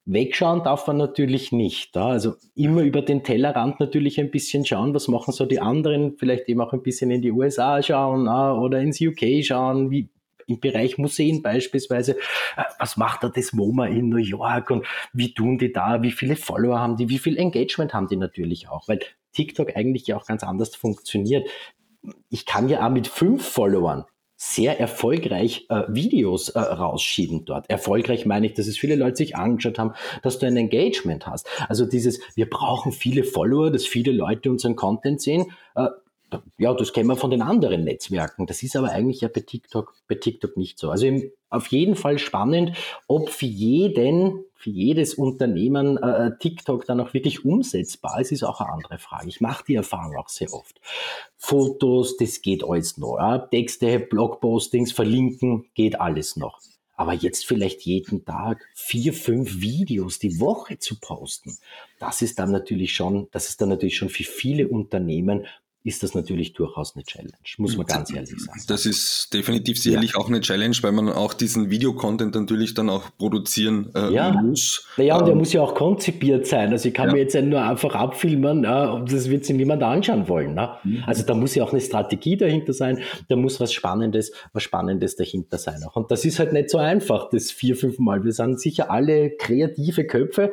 Wegschauen 0.04 0.64
darf 0.64 0.86
man 0.86 0.96
natürlich 0.96 1.52
nicht. 1.52 1.96
Also 1.96 2.34
immer 2.54 2.82
über 2.82 3.02
den 3.02 3.22
Tellerrand 3.22 3.78
natürlich 3.78 4.18
ein 4.18 4.30
bisschen 4.30 4.66
schauen, 4.66 4.94
was 4.94 5.08
machen 5.08 5.32
so 5.32 5.46
die 5.46 5.60
anderen, 5.60 6.16
vielleicht 6.18 6.48
eben 6.48 6.60
auch 6.60 6.72
ein 6.72 6.82
bisschen 6.82 7.10
in 7.10 7.22
die 7.22 7.30
USA 7.30 7.82
schauen 7.82 8.26
oder 8.28 8.80
ins 8.80 9.00
UK 9.00 9.44
schauen, 9.44 9.90
wie, 9.90 10.08
im 10.46 10.60
Bereich 10.60 10.98
Museen 10.98 11.42
beispielsweise, 11.42 12.16
äh, 12.56 12.64
was 12.78 12.96
macht 12.96 13.22
da 13.22 13.28
das 13.28 13.52
MoMA 13.52 13.86
in 13.86 14.08
New 14.08 14.16
York 14.16 14.70
und 14.70 14.86
wie 15.12 15.34
tun 15.34 15.58
die 15.58 15.72
da, 15.72 16.02
wie 16.02 16.10
viele 16.10 16.36
Follower 16.36 16.80
haben 16.80 16.96
die, 16.96 17.08
wie 17.08 17.18
viel 17.18 17.36
Engagement 17.36 17.94
haben 17.94 18.08
die 18.08 18.16
natürlich 18.16 18.68
auch, 18.68 18.88
weil 18.88 19.00
TikTok 19.32 19.76
eigentlich 19.76 20.06
ja 20.06 20.16
auch 20.16 20.26
ganz 20.26 20.42
anders 20.42 20.74
funktioniert. 20.74 21.48
Ich 22.28 22.46
kann 22.46 22.68
ja 22.68 22.84
auch 22.84 22.90
mit 22.90 23.06
fünf 23.06 23.48
Followern 23.48 24.04
sehr 24.44 24.80
erfolgreich 24.80 25.66
äh, 25.68 25.84
Videos 25.86 26.48
äh, 26.48 26.58
rausschieben 26.58 27.44
dort. 27.44 27.70
Erfolgreich 27.70 28.26
meine 28.26 28.46
ich, 28.46 28.54
dass 28.54 28.66
es 28.66 28.76
viele 28.76 28.96
Leute 28.96 29.18
sich 29.18 29.36
angeschaut 29.36 29.78
haben, 29.78 29.92
dass 30.24 30.40
du 30.40 30.46
ein 30.46 30.56
Engagement 30.56 31.28
hast. 31.28 31.46
Also 31.68 31.86
dieses, 31.86 32.18
wir 32.34 32.50
brauchen 32.50 32.90
viele 32.90 33.22
Follower, 33.22 33.70
dass 33.70 33.86
viele 33.86 34.10
Leute 34.10 34.50
unseren 34.50 34.74
Content 34.74 35.20
sehen. 35.20 35.52
Äh, 35.76 35.86
ja, 36.58 36.74
das 36.74 36.92
kennen 36.92 37.08
wir 37.08 37.16
von 37.16 37.30
den 37.30 37.42
anderen 37.42 37.84
Netzwerken. 37.84 38.46
Das 38.46 38.62
ist 38.62 38.76
aber 38.76 38.90
eigentlich 38.90 39.20
ja 39.20 39.28
bei 39.28 39.40
TikTok, 39.40 39.94
bei 40.08 40.14
TikTok 40.14 40.56
nicht 40.56 40.78
so. 40.78 40.90
Also 40.90 41.06
auf 41.50 41.66
jeden 41.68 41.96
Fall 41.96 42.18
spannend, 42.18 42.76
ob 43.06 43.28
für 43.28 43.46
jeden, 43.46 44.44
für 44.54 44.70
jedes 44.70 45.14
Unternehmen 45.14 45.98
äh, 45.98 46.26
äh, 46.26 46.38
TikTok 46.38 46.86
dann 46.86 47.00
auch 47.00 47.12
wirklich 47.12 47.44
umsetzbar 47.44 48.20
ist, 48.20 48.32
ist 48.32 48.42
auch 48.42 48.60
eine 48.60 48.72
andere 48.72 48.98
Frage. 48.98 49.28
Ich 49.28 49.40
mache 49.40 49.64
die 49.68 49.74
Erfahrung 49.74 50.16
auch 50.16 50.28
sehr 50.28 50.52
oft. 50.52 50.80
Fotos, 51.36 52.16
das 52.16 52.40
geht 52.40 52.64
alles 52.64 52.96
noch. 52.96 53.18
Ja? 53.18 53.38
Texte, 53.38 53.98
Blogpostings, 54.00 54.92
verlinken, 54.92 55.66
geht 55.74 56.00
alles 56.00 56.36
noch. 56.36 56.60
Aber 56.94 57.14
jetzt 57.14 57.46
vielleicht 57.46 57.82
jeden 57.82 58.24
Tag 58.24 58.64
vier, 58.74 59.12
fünf 59.12 59.60
Videos 59.60 60.18
die 60.18 60.40
Woche 60.40 60.78
zu 60.78 61.00
posten, 61.00 61.56
das 61.98 62.22
ist 62.22 62.38
dann 62.38 62.52
natürlich 62.52 62.94
schon, 62.94 63.28
das 63.32 63.48
ist 63.48 63.60
dann 63.60 63.70
natürlich 63.70 63.96
schon 63.96 64.08
für 64.08 64.24
viele 64.24 64.68
Unternehmen 64.68 65.46
ist 65.84 66.02
das 66.02 66.14
natürlich 66.14 66.52
durchaus 66.52 66.94
eine 66.94 67.04
Challenge, 67.04 67.32
muss 67.58 67.76
man 67.76 67.86
ganz 67.86 68.12
ehrlich 68.12 68.38
sagen. 68.38 68.60
Das 68.68 68.86
ist 68.86 69.34
definitiv 69.34 69.80
sicherlich 69.80 70.12
ja. 70.12 70.18
auch 70.18 70.28
eine 70.28 70.40
Challenge, 70.40 70.76
weil 70.82 70.92
man 70.92 71.08
auch 71.08 71.34
diesen 71.34 71.70
Videocontent 71.70 72.34
natürlich 72.34 72.74
dann 72.74 72.88
auch 72.88 73.10
produzieren 73.18 73.90
äh, 73.94 74.12
ja. 74.12 74.32
muss. 74.32 74.86
Naja, 74.96 75.16
und 75.16 75.26
der 75.26 75.32
ähm, 75.32 75.38
muss 75.38 75.52
ja 75.52 75.60
auch 75.60 75.74
konzipiert 75.74 76.46
sein. 76.46 76.70
Also 76.70 76.88
ich 76.88 76.94
kann 76.94 77.08
ja. 77.08 77.14
mir 77.14 77.20
jetzt 77.20 77.34
nur 77.34 77.62
einfach 77.62 77.94
abfilmen 77.94 78.64
äh, 78.64 78.68
und 78.68 79.12
das 79.12 79.28
wird 79.28 79.44
sich 79.44 79.56
niemand 79.56 79.82
anschauen 79.82 80.28
wollen. 80.28 80.54
Ne? 80.54 80.70
Mhm. 80.84 81.04
Also 81.06 81.24
da 81.24 81.34
muss 81.34 81.54
ja 81.54 81.64
auch 81.64 81.72
eine 81.72 81.80
Strategie 81.80 82.36
dahinter 82.36 82.72
sein, 82.72 83.00
da 83.28 83.34
muss 83.34 83.58
was 83.58 83.72
Spannendes, 83.72 84.32
was 84.52 84.62
Spannendes 84.62 85.16
dahinter 85.16 85.58
sein. 85.58 85.82
Auch. 85.84 85.96
Und 85.96 86.10
das 86.12 86.24
ist 86.24 86.38
halt 86.38 86.52
nicht 86.52 86.70
so 86.70 86.78
einfach, 86.78 87.28
das 87.30 87.50
vier, 87.50 87.74
fünf 87.76 87.98
Mal. 87.98 88.24
Wir 88.24 88.32
sind 88.32 88.60
sicher 88.60 88.90
alle 88.90 89.30
kreative 89.30 90.06
Köpfe 90.06 90.52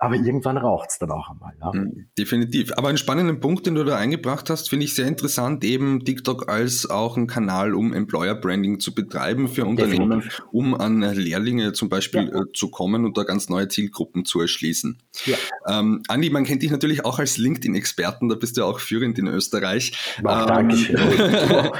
aber 0.00 0.14
irgendwann 0.14 0.56
raucht 0.56 0.88
es 0.90 0.98
dann 0.98 1.10
auch 1.10 1.28
einmal. 1.28 1.52
Ja. 1.60 1.74
Hm, 1.74 2.06
definitiv. 2.16 2.72
Aber 2.76 2.88
einen 2.88 2.96
spannenden 2.96 3.38
Punkt, 3.40 3.66
den 3.66 3.74
du 3.74 3.84
da 3.84 3.96
eingebracht 3.96 4.48
hast, 4.48 4.70
finde 4.70 4.86
ich 4.86 4.94
sehr 4.94 5.06
interessant, 5.06 5.62
eben 5.62 6.06
TikTok 6.06 6.48
als 6.48 6.88
auch 6.88 7.18
ein 7.18 7.26
Kanal, 7.26 7.74
um 7.74 7.92
Employer 7.92 8.34
Branding 8.34 8.80
zu 8.80 8.94
betreiben 8.94 9.46
für 9.46 9.66
Unternehmen, 9.66 10.20
Definitiv. 10.20 10.42
um 10.52 10.74
an 10.74 11.02
Lehrlinge 11.02 11.74
zum 11.74 11.90
Beispiel 11.90 12.30
ja. 12.32 12.40
äh, 12.40 12.44
zu 12.54 12.70
kommen 12.70 13.04
und 13.04 13.18
da 13.18 13.24
ganz 13.24 13.50
neue 13.50 13.68
Zielgruppen 13.68 14.24
zu 14.24 14.40
erschließen. 14.40 14.96
Ja. 15.26 15.36
Ähm, 15.68 16.02
Andi, 16.08 16.30
man 16.30 16.44
kennt 16.44 16.62
dich 16.62 16.70
natürlich 16.70 17.04
auch 17.04 17.18
als 17.18 17.36
LinkedIn-Experten, 17.36 18.30
da 18.30 18.36
bist 18.36 18.56
du 18.56 18.62
ja 18.62 18.66
auch 18.66 18.80
führend 18.80 19.18
in 19.18 19.26
Österreich. 19.26 19.92
Ach, 20.24 20.42
ähm, 20.42 20.48
Dankeschön. 20.48 20.96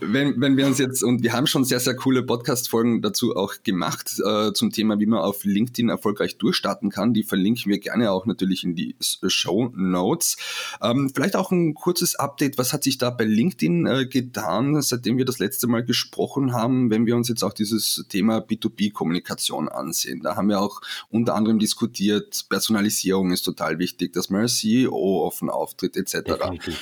wenn, 0.00 0.40
wenn 0.40 0.56
wir 0.56 0.66
uns 0.66 0.78
jetzt, 0.78 1.02
und 1.02 1.24
wir 1.24 1.32
haben 1.32 1.48
schon 1.48 1.64
sehr, 1.64 1.80
sehr 1.80 1.96
coole 1.96 2.22
Podcast-Folgen 2.22 3.02
dazu 3.02 3.34
auch 3.34 3.54
gemacht, 3.64 4.14
äh, 4.24 4.52
zum 4.52 4.70
Thema, 4.70 5.00
wie 5.00 5.06
man 5.06 5.18
auf 5.18 5.42
LinkedIn 5.42 5.88
erfolgreich 5.88 6.38
durchstarten 6.38 6.90
kann, 6.90 7.12
die 7.12 7.24
verlinken 7.24 7.63
verlinken 7.64 7.70
wir 7.70 7.78
gerne 7.78 8.10
auch 8.10 8.26
natürlich 8.26 8.64
in 8.64 8.74
die 8.74 8.94
Show 9.00 9.70
Notes. 9.74 10.36
Ähm, 10.82 11.10
vielleicht 11.14 11.36
auch 11.36 11.50
ein 11.50 11.74
kurzes 11.74 12.16
Update. 12.16 12.58
Was 12.58 12.72
hat 12.72 12.84
sich 12.84 12.98
da 12.98 13.10
bei 13.10 13.24
LinkedIn 13.24 13.86
äh, 13.86 14.06
getan, 14.06 14.80
seitdem 14.82 15.18
wir 15.18 15.24
das 15.24 15.38
letzte 15.38 15.66
Mal 15.66 15.84
gesprochen 15.84 16.52
haben, 16.52 16.90
wenn 16.90 17.06
wir 17.06 17.16
uns 17.16 17.28
jetzt 17.28 17.42
auch 17.42 17.52
dieses 17.52 18.04
Thema 18.08 18.38
B2B-Kommunikation 18.38 19.68
ansehen? 19.68 20.20
Da 20.22 20.36
haben 20.36 20.48
wir 20.48 20.60
auch 20.60 20.80
unter 21.10 21.34
anderem 21.34 21.58
diskutiert, 21.58 22.46
Personalisierung 22.48 23.32
ist 23.32 23.42
total 23.42 23.78
wichtig, 23.78 24.12
dass 24.12 24.30
man 24.30 24.42
als 24.42 24.58
CEO 24.58 25.24
offen 25.24 25.50
auftritt, 25.50 25.96
etc. 25.96 26.14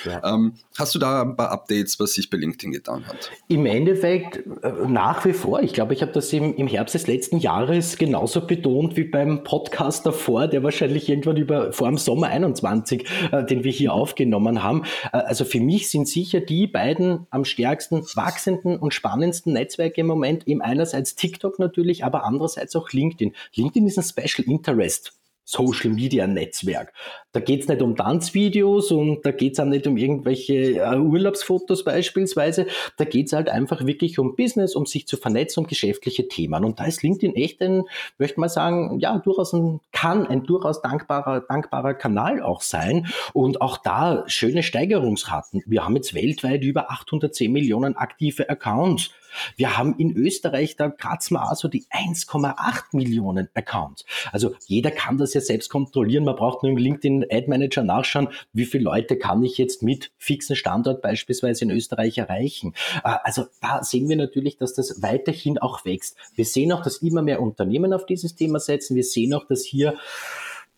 Ja. 0.04 0.34
Ähm, 0.34 0.54
hast 0.76 0.94
du 0.94 0.98
da 0.98 1.22
ein 1.22 1.36
paar 1.36 1.50
Updates, 1.50 1.98
was 2.00 2.14
sich 2.14 2.30
bei 2.30 2.36
LinkedIn 2.36 2.72
getan 2.72 3.06
hat? 3.06 3.30
Im 3.48 3.66
Endeffekt 3.66 4.42
äh, 4.62 4.72
nach 4.86 5.24
wie 5.24 5.32
vor. 5.32 5.62
Ich 5.62 5.72
glaube, 5.72 5.94
ich 5.94 6.02
habe 6.02 6.12
das 6.12 6.32
im, 6.32 6.54
im 6.56 6.66
Herbst 6.66 6.94
des 6.94 7.06
letzten 7.06 7.38
Jahres 7.38 7.96
genauso 7.96 8.46
betont 8.46 8.96
wie 8.96 9.04
beim 9.04 9.44
Podcast 9.44 10.06
davor, 10.06 10.48
der 10.48 10.62
wahrscheinlich 10.62 10.71
irgendwann 10.80 11.36
über 11.36 11.72
vor 11.72 11.88
dem 11.88 11.98
Sommer 11.98 12.28
21, 12.28 13.06
äh, 13.30 13.44
den 13.44 13.64
wir 13.64 13.72
hier 13.72 13.92
aufgenommen 13.92 14.62
haben. 14.62 14.84
Äh, 15.12 15.18
also 15.18 15.44
für 15.44 15.60
mich 15.60 15.90
sind 15.90 16.08
sicher 16.08 16.40
die 16.40 16.66
beiden 16.66 17.26
am 17.30 17.44
stärksten 17.44 18.02
wachsenden 18.14 18.78
und 18.78 18.94
spannendsten 18.94 19.52
Netzwerke 19.52 20.00
im 20.00 20.06
Moment 20.06 20.46
eben 20.46 20.62
einerseits 20.62 21.14
TikTok 21.14 21.58
natürlich, 21.58 22.04
aber 22.04 22.24
andererseits 22.24 22.74
auch 22.76 22.90
LinkedIn. 22.90 23.34
LinkedIn 23.54 23.86
ist 23.86 23.98
ein 23.98 24.04
Special 24.04 24.46
Interest 24.46 25.12
Social 25.44 25.90
Media 25.90 26.26
Netzwerk. 26.26 26.92
Da 27.32 27.40
geht's 27.40 27.66
nicht 27.66 27.80
um 27.80 27.96
Tanzvideos 27.96 28.90
und 28.90 29.24
da 29.24 29.32
geht's 29.32 29.58
auch 29.58 29.64
nicht 29.64 29.86
um 29.86 29.96
irgendwelche 29.96 30.78
äh, 30.78 30.98
Urlaubsfotos 30.98 31.82
beispielsweise. 31.82 32.66
Da 32.98 33.04
geht's 33.04 33.32
halt 33.32 33.48
einfach 33.48 33.86
wirklich 33.86 34.18
um 34.18 34.36
Business, 34.36 34.76
um 34.76 34.84
sich 34.84 35.06
zu 35.06 35.16
vernetzen, 35.16 35.64
um 35.64 35.66
geschäftliche 35.66 36.28
Themen. 36.28 36.62
Und 36.64 36.78
da 36.78 36.84
ist 36.84 37.02
LinkedIn 37.02 37.34
echt 37.34 37.62
ein, 37.62 37.84
möchte 38.18 38.38
mal 38.38 38.50
sagen, 38.50 38.98
ja, 39.00 39.16
durchaus 39.18 39.54
ein, 39.54 39.80
kann 39.92 40.26
ein 40.26 40.44
durchaus 40.44 40.82
dankbarer, 40.82 41.40
dankbarer 41.40 41.94
Kanal 41.94 42.42
auch 42.42 42.60
sein. 42.60 43.06
Und 43.32 43.62
auch 43.62 43.78
da 43.78 44.24
schöne 44.26 44.62
Steigerungsraten. 44.62 45.62
Wir 45.66 45.84
haben 45.86 45.96
jetzt 45.96 46.14
weltweit 46.14 46.62
über 46.62 46.90
810 46.90 47.50
Millionen 47.50 47.96
aktive 47.96 48.50
Accounts. 48.50 49.10
Wir 49.56 49.78
haben 49.78 49.94
in 49.98 50.16
Österreich, 50.16 50.76
da 50.76 50.90
kratzen 50.90 51.36
wir 51.36 51.48
also 51.48 51.68
die 51.68 51.84
1,8 51.90 52.84
Millionen 52.92 53.48
Accounts. 53.54 54.04
Also 54.30 54.54
jeder 54.66 54.90
kann 54.90 55.18
das 55.18 55.34
ja 55.34 55.40
selbst 55.40 55.70
kontrollieren. 55.70 56.24
Man 56.24 56.36
braucht 56.36 56.62
nur 56.62 56.70
im 56.72 56.78
LinkedIn 56.78 57.21
Ad 57.30 57.48
Manager 57.48 57.82
nachschauen, 57.82 58.28
wie 58.52 58.64
viele 58.64 58.84
Leute 58.84 59.16
kann 59.16 59.42
ich 59.42 59.58
jetzt 59.58 59.82
mit 59.82 60.12
fixen 60.18 60.56
Standort 60.56 61.02
beispielsweise 61.02 61.64
in 61.64 61.70
Österreich 61.70 62.18
erreichen. 62.18 62.74
Äh, 63.04 63.14
also 63.24 63.46
da 63.60 63.82
sehen 63.82 64.08
wir 64.08 64.16
natürlich, 64.16 64.56
dass 64.56 64.74
das 64.74 65.02
weiterhin 65.02 65.58
auch 65.58 65.84
wächst. 65.84 66.16
Wir 66.34 66.44
sehen 66.44 66.72
auch, 66.72 66.82
dass 66.82 66.98
immer 66.98 67.22
mehr 67.22 67.40
Unternehmen 67.40 67.92
auf 67.92 68.06
dieses 68.06 68.34
Thema 68.34 68.60
setzen. 68.60 68.96
Wir 68.96 69.04
sehen 69.04 69.34
auch, 69.34 69.46
dass 69.46 69.64
hier 69.64 69.94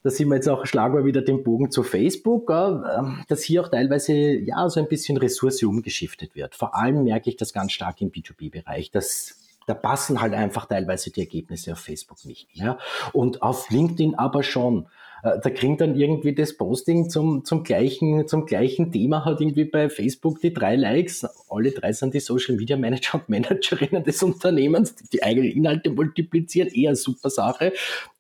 da 0.05 0.11
sind 0.11 0.29
wir 0.29 0.35
jetzt 0.35 0.51
auch, 0.51 0.67
schlagen 0.67 0.95
wir 0.95 1.07
wieder 1.07 1.23
den 1.23 1.43
Bogen 1.43 1.71
zu 1.71 1.83
Facebook, 1.83 2.51
ähm, 2.51 3.25
dass 3.29 3.43
hier 3.43 3.63
auch 3.63 3.69
teilweise 3.69 4.13
ja 4.13 4.69
so 4.69 4.79
ein 4.79 4.87
bisschen 4.87 5.17
Ressource 5.17 5.63
umgeschiftet 5.63 6.35
wird. 6.35 6.55
Vor 6.55 6.77
allem 6.77 7.05
merke 7.05 7.31
ich 7.31 7.37
das 7.37 7.55
ganz 7.55 7.73
stark 7.73 8.03
im 8.03 8.13
B2B-Bereich, 8.13 8.91
dass 8.91 9.41
da 9.67 9.73
passen 9.73 10.21
halt 10.21 10.35
einfach 10.35 10.67
teilweise 10.67 11.11
die 11.11 11.21
Ergebnisse 11.21 11.73
auf 11.73 11.79
Facebook 11.79 12.23
nicht 12.27 12.55
mehr. 12.55 12.79
Und 13.15 13.43
auf 13.43 13.71
LinkedIn 13.71 14.15
aber 14.15 14.43
schon. 14.43 14.89
Äh, 15.25 15.41
da 15.43 15.51
kriegt 15.51 15.81
dann 15.81 15.99
irgendwie 15.99 16.35
das 16.35 16.57
Posting 16.57 17.09
zum, 17.09 17.45
zum, 17.45 17.65
gleichen, 17.65 18.29
zum 18.29 18.45
gleichen 18.45 18.93
Thema, 18.93 19.25
hat 19.25 19.41
irgendwie 19.41 19.65
bei 19.65 19.89
Facebook 19.89 20.41
die 20.41 20.53
drei 20.53 20.77
Likes. 20.77 21.27
Alle 21.49 21.73
drei 21.73 21.93
sind 21.93 22.15
die 22.15 22.21
Social 22.21 22.57
Media 22.57 22.77
Manager 22.77 23.15
und 23.15 23.29
Managerinnen 23.29 24.05
des 24.05 24.23
Unternehmens, 24.23 24.95
die 24.95 25.09
die 25.15 25.23
eigenen 25.23 25.51
Inhalte 25.51 25.91
multiplizieren, 25.91 26.69
eher 26.69 26.95
super 26.95 27.31
Sache. 27.31 27.73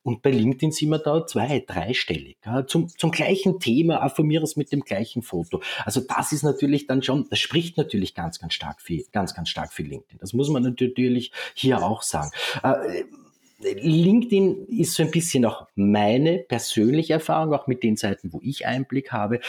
Und 0.02 0.20
bei 0.20 0.30
LinkedIn 0.30 0.70
sind 0.70 0.90
wir 0.90 0.98
da 0.98 1.26
zwei, 1.26 1.64
dreistellig. 1.66 2.36
Ja, 2.44 2.66
zum, 2.66 2.88
zum 2.88 3.10
gleichen 3.10 3.58
Thema, 3.58 4.02
affirmiere 4.02 4.44
es 4.44 4.54
mit 4.54 4.70
dem 4.70 4.80
gleichen 4.80 5.22
Foto. 5.22 5.62
Also 5.84 6.00
das 6.00 6.32
ist 6.32 6.42
natürlich 6.42 6.86
dann 6.86 7.02
schon, 7.02 7.26
das 7.30 7.38
spricht 7.38 7.78
natürlich 7.78 8.14
ganz, 8.14 8.38
ganz 8.38 8.52
stark 8.52 8.82
für, 8.82 9.02
ganz, 9.12 9.34
ganz 9.34 9.48
stark 9.48 9.72
für 9.72 9.82
LinkedIn. 9.82 10.18
Das 10.20 10.34
muss 10.34 10.50
man 10.50 10.62
natürlich 10.62 11.32
hier 11.54 11.82
auch 11.82 12.02
sagen. 12.02 12.30
Äh, 12.62 13.04
LinkedIn 13.64 14.66
ist 14.66 14.94
so 14.94 15.02
ein 15.02 15.10
bisschen 15.10 15.44
auch 15.44 15.66
meine 15.74 16.38
persönliche 16.38 17.14
Erfahrung, 17.14 17.54
auch 17.54 17.66
mit 17.66 17.82
den 17.82 17.96
Seiten, 17.96 18.32
wo 18.32 18.40
ich 18.42 18.66
Einblick 18.66 19.12
habe, 19.12 19.40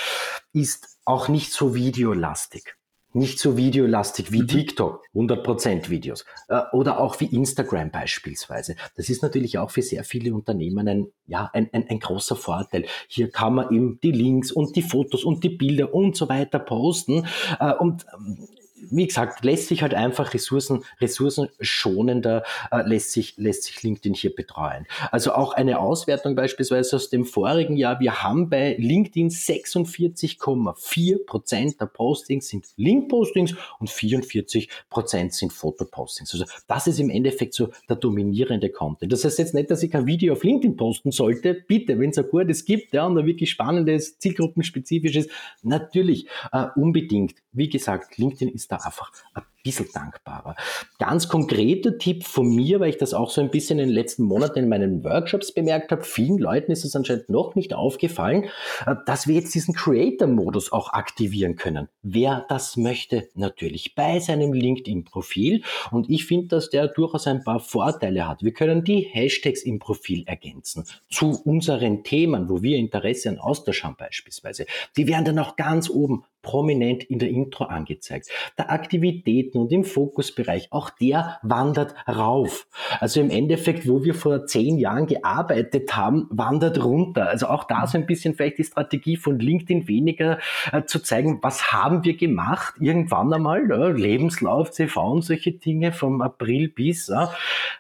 ist 0.54 0.98
auch 1.06 1.28
nicht 1.28 1.52
so 1.52 1.76
videolastig. 1.76 2.76
Nicht 3.14 3.40
so 3.40 3.56
videolastig 3.56 4.34
wie 4.34 4.42
mhm. 4.42 4.48
TikTok, 4.50 5.02
100% 5.14 5.90
Videos. 5.90 6.26
Äh, 6.50 6.64
oder 6.74 7.00
auch 7.00 7.22
wie 7.22 7.34
Instagram 7.34 7.90
beispielsweise. 7.90 8.76
Das 8.98 9.08
ist 9.08 9.24
natürlich 9.24 9.58
auch 9.58 9.72
für 9.72 9.82
sehr 9.82 10.04
viele 10.04 10.34
Unternehmen 10.34 10.86
ein, 10.90 11.08
ja, 11.26 11.50
ein, 11.54 11.70
ein, 11.72 11.88
ein 11.88 12.00
großer 12.00 12.36
Vorteil. 12.36 12.86
Hier 13.08 13.32
kann 13.32 13.56
man 13.56 13.74
eben 13.74 14.00
die 14.02 14.12
Links 14.12 14.52
und 14.52 14.76
die 14.76 14.82
Fotos 14.82 15.24
und 15.24 15.46
die 15.46 15.50
Bilder 15.50 15.94
und 15.94 16.18
so 16.18 16.28
weiter 16.28 16.60
posten. 16.60 17.26
Äh, 17.58 17.74
und 17.76 18.06
ähm, 18.14 18.50
wie 18.92 19.08
gesagt, 19.08 19.44
lässt 19.44 19.68
sich 19.68 19.82
halt 19.82 19.94
einfach 19.94 20.34
Ressourcen, 20.34 20.84
ressourcenschonender, 21.02 22.44
äh, 22.72 22.82
lässt, 22.88 23.12
sich, 23.12 23.36
lässt 23.38 23.64
sich 23.64 23.84
LinkedIn 23.84 24.14
hier 24.14 24.36
betreuen. 24.36 24.86
Also 25.12 25.34
auch 25.34 25.54
eine 25.54 25.80
Auswertung 25.80 26.36
beispielsweise 26.36 26.96
aus 26.96 27.10
dem 27.10 27.26
vorigen 27.26 27.78
Jahr. 27.78 28.00
Wir 28.00 28.24
haben 28.24 28.50
bei 28.50 28.76
LinkedIn 28.78 29.30
46,4 29.30 31.26
Prozent 31.26 31.80
der 31.80 31.86
Postings 31.86 32.48
sind 32.50 32.68
Link-Postings 32.78 33.56
und 33.80 33.90
44 33.90 34.70
Prozent 34.90 35.34
sind 35.34 35.54
Fotopostings. 35.54 36.34
Also 36.34 36.46
das 36.68 36.88
ist 36.88 37.00
im 37.00 37.10
Endeffekt 37.10 37.54
so 37.54 37.70
der 37.90 37.96
dominierende 37.96 38.70
Content. 38.70 39.12
Das 39.12 39.24
heißt 39.24 39.40
jetzt 39.40 39.54
nicht, 39.54 39.72
dass 39.72 39.84
ich 39.84 39.92
kein 39.92 40.06
Video 40.06 40.34
auf 40.34 40.44
LinkedIn 40.44 40.76
posten 40.76 41.12
sollte. 41.12 41.54
Bitte, 41.54 42.00
wenn 42.00 42.10
es 42.10 42.18
ein 42.18 42.28
gutes 42.30 42.66
gibt, 42.66 42.94
ja, 42.94 43.06
und 43.06 43.18
ein 43.18 43.26
wirklich 43.26 43.50
spannendes, 43.50 44.20
zielgruppenspezifisches, 44.20 45.28
natürlich, 45.64 46.28
äh, 46.52 46.68
unbedingt. 46.76 47.36
Wie 47.52 47.70
gesagt, 47.70 48.18
LinkedIn 48.18 48.50
ist 48.50 48.72
da 48.72 48.75
einfach 48.84 49.12
ein 49.34 49.44
bisschen 49.66 49.88
dankbarer. 49.94 50.56
Ganz 51.00 51.28
konkreter 51.28 51.98
Tipp 51.98 52.24
von 52.24 52.48
mir, 52.48 52.80
weil 52.80 52.90
ich 52.90 52.98
das 52.98 53.14
auch 53.14 53.32
so 53.32 53.42
ein 53.42 53.50
bisschen 53.50 53.80
in 53.80 53.88
den 53.88 53.96
letzten 53.96 54.24
Monaten 54.24 54.60
in 54.60 54.70
meinen 54.70 55.04
Workshops 55.04 55.52
bemerkt 55.52 55.92
habe, 55.92 56.04
vielen 56.04 56.38
Leuten 56.38 56.72
ist 56.72 56.86
es 56.86 56.96
anscheinend 56.96 57.30
noch 57.30 57.56
nicht 57.56 57.74
aufgefallen, 57.74 58.46
äh, 58.86 58.96
dass 59.06 59.28
wir 59.28 59.36
jetzt 59.36 59.56
diesen 59.56 59.74
Creator-Modus 59.74 60.72
auch 60.72 60.94
aktivieren 60.94 61.56
können. 61.56 61.90
Wer 62.04 62.46
das 62.48 62.78
möchte, 62.78 63.28
natürlich 63.34 63.96
bei 63.96 64.20
seinem 64.20 64.54
LinkedIn-Profil. 64.54 65.64
Und 65.92 66.10
ich 66.10 66.26
finde, 66.26 66.48
dass 66.48 66.70
der 66.70 66.88
durchaus 66.88 67.28
ein 67.28 67.44
paar 67.44 67.60
Vorteile 67.60 68.28
hat. 68.28 68.44
Wir 68.44 68.54
können 68.54 68.84
die 68.84 69.02
Hashtags 69.02 69.64
im 69.64 69.80
Profil 69.80 70.24
ergänzen 70.28 70.86
zu 71.10 71.42
unseren 71.44 72.04
Themen, 72.04 72.50
wo 72.50 72.62
wir 72.62 72.78
Interesse 72.78 73.30
an 73.30 73.40
Austausch 73.40 73.84
haben 73.84 73.96
beispielsweise. 73.98 74.66
Die 74.96 75.08
werden 75.08 75.26
dann 75.26 75.40
auch 75.40 75.56
ganz 75.56 75.90
oben 75.90 76.24
prominent 76.46 77.04
in 77.04 77.18
der 77.18 77.30
Intro 77.30 77.66
angezeigt. 77.66 78.30
Der 78.58 78.72
Aktivitäten 78.72 79.58
und 79.58 79.72
im 79.72 79.84
Fokusbereich, 79.84 80.68
auch 80.72 80.92
der 80.92 81.40
wandert 81.42 81.96
rauf. 82.08 82.68
Also 83.00 83.20
im 83.20 83.32
Endeffekt, 83.32 83.90
wo 83.90 84.04
wir 84.04 84.14
vor 84.14 84.46
zehn 84.46 84.78
Jahren 84.78 85.08
gearbeitet 85.08 85.98
haben, 85.98 86.28
wandert 86.30 86.84
runter. 86.84 87.28
Also 87.28 87.48
auch 87.48 87.64
da 87.64 87.88
so 87.88 87.98
ein 87.98 88.06
bisschen 88.06 88.36
vielleicht 88.36 88.60
die 88.60 88.64
Strategie 88.64 89.18
von 89.18 89.40
LinkedIn 89.40 89.88
weniger 89.88 90.38
äh, 90.72 90.84
zu 90.84 91.00
zeigen, 91.00 91.40
was 91.42 91.72
haben 91.72 92.06
wir 92.06 92.16
gemacht 92.16 92.76
irgendwann 92.80 93.34
einmal, 93.34 93.68
ja, 93.68 93.88
Lebenslauf, 93.88 94.70
CV 94.70 95.12
und 95.12 95.22
solche 95.24 95.52
Dinge 95.52 95.92
vom 95.92 96.22
April 96.22 96.70
bis, 96.70 97.08
ja, 97.08 97.34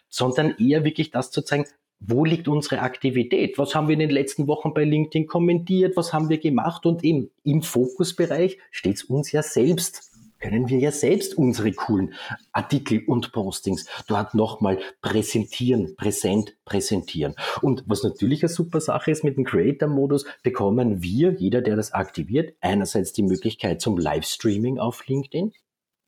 sondern 0.10 0.56
eher 0.58 0.84
wirklich 0.84 1.12
das 1.12 1.30
zu 1.30 1.44
zeigen, 1.44 1.66
wo 2.08 2.26
liegt 2.26 2.48
unsere 2.48 2.82
Aktivität? 2.82 3.58
Was 3.58 3.76
haben 3.76 3.88
wir 3.88 3.94
in 3.94 4.00
den 4.00 4.10
letzten 4.10 4.48
Wochen 4.48 4.74
bei 4.74 4.84
LinkedIn 4.84 5.28
kommentiert? 5.28 5.96
Was 5.98 6.14
haben 6.14 6.30
wir 6.30 6.38
gemacht? 6.38 6.86
Und 6.86 7.04
eben 7.04 7.30
im 7.44 7.62
Fokusbereich 7.62 8.58
steht 8.72 8.98
es 8.98 9.04
uns 9.04 9.32
ja 9.32 9.42
selbst. 9.42 10.12
Können 10.40 10.70
wir 10.70 10.78
ja 10.78 10.92
selbst 10.92 11.38
unsere 11.38 11.72
coolen 11.72 12.14
Artikel 12.52 13.04
und 13.08 13.32
Postings 13.32 13.88
dort 14.08 14.36
nochmal 14.36 14.78
präsentieren, 15.02 15.96
präsent 15.96 16.56
präsentieren. 16.66 17.36
Und 17.62 17.84
was 17.88 18.04
natürlich 18.04 18.44
eine 18.44 18.50
super 18.50 18.82
Sache 18.82 19.10
ist, 19.10 19.24
mit 19.24 19.38
dem 19.38 19.46
Creator-Modus 19.46 20.26
bekommen 20.44 21.02
wir, 21.02 21.32
jeder, 21.32 21.62
der 21.62 21.76
das 21.76 21.94
aktiviert, 21.94 22.54
einerseits 22.62 23.14
die 23.14 23.24
Möglichkeit 23.24 23.82
zum 23.82 23.98
Livestreaming 23.98 24.78
auf 24.78 25.08
LinkedIn. 25.08 25.54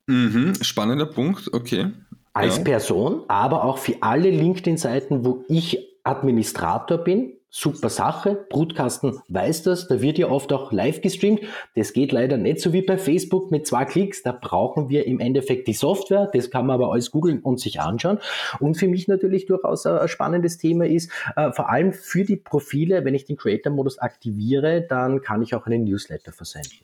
Mhm, 0.06 0.54
spannender 0.62 1.06
Punkt, 1.06 1.52
okay 1.52 1.92
als. 2.38 2.62
Person, 2.62 3.22
aber 3.28 3.64
auch 3.64 3.78
für 3.78 3.96
alle 4.00 4.30
LinkedIn-Seiten, 4.30 5.24
wo 5.24 5.44
ich 5.48 5.87
Administrator 6.08 6.98
bin. 6.98 7.34
Super 7.50 7.88
Sache. 7.88 8.46
Brutkasten 8.50 9.20
weiß 9.28 9.62
das. 9.62 9.88
Da 9.88 10.02
wird 10.02 10.18
ja 10.18 10.28
oft 10.28 10.52
auch 10.52 10.70
live 10.70 11.00
gestreamt. 11.00 11.40
Das 11.74 11.94
geht 11.94 12.12
leider 12.12 12.36
nicht 12.36 12.60
so 12.60 12.74
wie 12.74 12.82
bei 12.82 12.98
Facebook 12.98 13.50
mit 13.50 13.66
zwei 13.66 13.86
Klicks. 13.86 14.22
Da 14.22 14.32
brauchen 14.32 14.90
wir 14.90 15.06
im 15.06 15.18
Endeffekt 15.18 15.66
die 15.66 15.72
Software. 15.72 16.28
Das 16.32 16.50
kann 16.50 16.66
man 16.66 16.74
aber 16.74 16.92
alles 16.92 17.10
googeln 17.10 17.40
und 17.40 17.58
sich 17.58 17.80
anschauen. 17.80 18.18
Und 18.60 18.76
für 18.76 18.88
mich 18.88 19.08
natürlich 19.08 19.46
durchaus 19.46 19.86
ein 19.86 20.08
spannendes 20.08 20.58
Thema 20.58 20.86
ist, 20.86 21.10
äh, 21.36 21.50
vor 21.52 21.70
allem 21.70 21.92
für 21.94 22.24
die 22.24 22.36
Profile, 22.36 23.04
wenn 23.04 23.14
ich 23.14 23.24
den 23.24 23.38
Creator-Modus 23.38 23.98
aktiviere, 23.98 24.82
dann 24.82 25.22
kann 25.22 25.40
ich 25.40 25.54
auch 25.54 25.64
einen 25.66 25.84
Newsletter 25.84 26.32
versenden. 26.32 26.80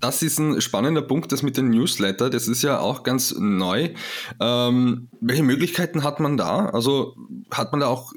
Das 0.00 0.22
ist 0.22 0.38
ein 0.38 0.60
spannender 0.60 1.00
Punkt, 1.00 1.32
das 1.32 1.42
mit 1.42 1.56
den 1.56 1.70
Newsletter. 1.70 2.28
Das 2.28 2.46
ist 2.46 2.60
ja 2.60 2.78
auch 2.78 3.04
ganz 3.04 3.34
neu. 3.38 3.88
Ähm, 4.38 5.08
welche 5.22 5.42
Möglichkeiten 5.42 6.04
hat 6.04 6.20
man 6.20 6.36
da? 6.36 6.66
Also 6.66 7.16
hat 7.50 7.72
man 7.72 7.80
da 7.80 7.86
auch 7.86 8.12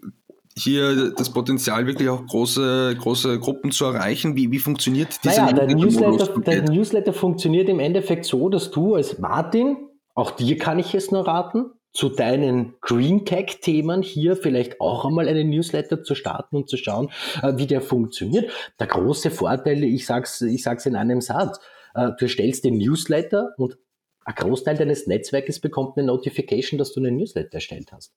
hier 0.58 1.12
das 1.12 1.32
Potenzial, 1.32 1.88
wirklich 1.88 2.10
auch 2.10 2.26
große, 2.26 2.96
große 3.00 3.40
Gruppen 3.40 3.72
zu 3.72 3.86
erreichen? 3.86 4.36
Wie, 4.36 4.52
wie 4.52 4.60
funktioniert 4.60 5.24
dieser 5.24 5.46
naja, 5.46 5.66
der 5.66 5.76
Newsletter, 5.76 6.40
der 6.42 6.64
Newsletter 6.64 7.14
funktioniert 7.14 7.70
im 7.70 7.80
Endeffekt 7.80 8.26
so, 8.26 8.50
dass 8.50 8.72
du 8.72 8.96
als 8.96 9.20
Martin, 9.20 9.78
auch 10.16 10.32
dir 10.32 10.58
kann 10.58 10.80
ich 10.80 10.96
es 10.96 11.12
nur 11.12 11.28
raten, 11.28 11.72
zu 11.94 12.10
deinen 12.10 12.76
Green 12.82 13.26
Tech-Themen 13.26 14.02
hier 14.02 14.36
vielleicht 14.36 14.82
auch 14.82 15.06
einmal 15.06 15.28
einen 15.28 15.50
Newsletter 15.50 16.04
zu 16.04 16.14
starten 16.14 16.56
und 16.56 16.70
zu 16.70 16.78
schauen, 16.78 17.10
äh, 17.42 17.54
wie 17.58 17.66
der 17.66 17.82
funktioniert. 17.82 18.52
Der 18.80 18.88
große 18.88 19.32
Vorteil, 19.32 19.84
ich 19.84 20.06
sag's, 20.06 20.42
ich 20.42 20.62
sag's 20.62 20.86
in 20.86 20.96
einem 20.96 21.22
Satz, 21.22 21.60
äh, 21.96 22.12
du 22.18 22.26
erstellst 22.26 22.66
den 22.66 22.78
Newsletter 22.78 23.54
und 23.58 23.78
ein 24.26 24.36
Großteil 24.36 24.78
deines 24.78 25.08
Netzwerkes 25.08 25.60
bekommt 25.60 25.98
eine 25.98 26.08
Notification, 26.08 26.78
dass 26.78 26.94
du 26.94 27.00
einen 27.00 27.16
Newsletter 27.16 27.56
erstellt 27.56 27.92
hast. 27.92 28.14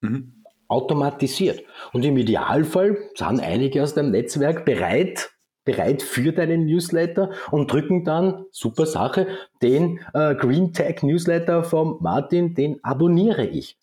Mhm. 0.00 0.41
Automatisiert. 0.72 1.62
Und 1.92 2.04
im 2.04 2.16
Idealfall 2.16 2.96
sind 3.14 3.40
einige 3.40 3.82
aus 3.82 3.94
deinem 3.94 4.10
Netzwerk 4.10 4.64
bereit, 4.64 5.30
bereit 5.64 6.02
für 6.02 6.32
deinen 6.32 6.64
Newsletter 6.66 7.30
und 7.50 7.70
drücken 7.70 8.04
dann, 8.04 8.46
super 8.50 8.86
Sache, 8.86 9.26
den 9.62 10.00
äh, 10.14 10.34
Green 10.34 10.72
Tag 10.72 11.02
Newsletter 11.02 11.62
vom 11.62 11.98
Martin, 12.00 12.54
den 12.54 12.82
abonniere 12.82 13.46
ich. 13.46 13.76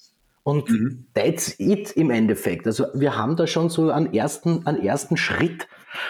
Und 0.43 0.69
mhm. 0.69 1.05
that's 1.13 1.59
it 1.59 1.91
im 1.91 2.09
Endeffekt. 2.09 2.65
Also 2.65 2.85
wir 2.93 3.15
haben 3.15 3.35
da 3.35 3.45
schon 3.45 3.69
so 3.69 3.91
einen 3.91 4.13
ersten, 4.13 4.65
einen 4.65 4.83
ersten 4.83 5.15
Schritt 5.15 5.67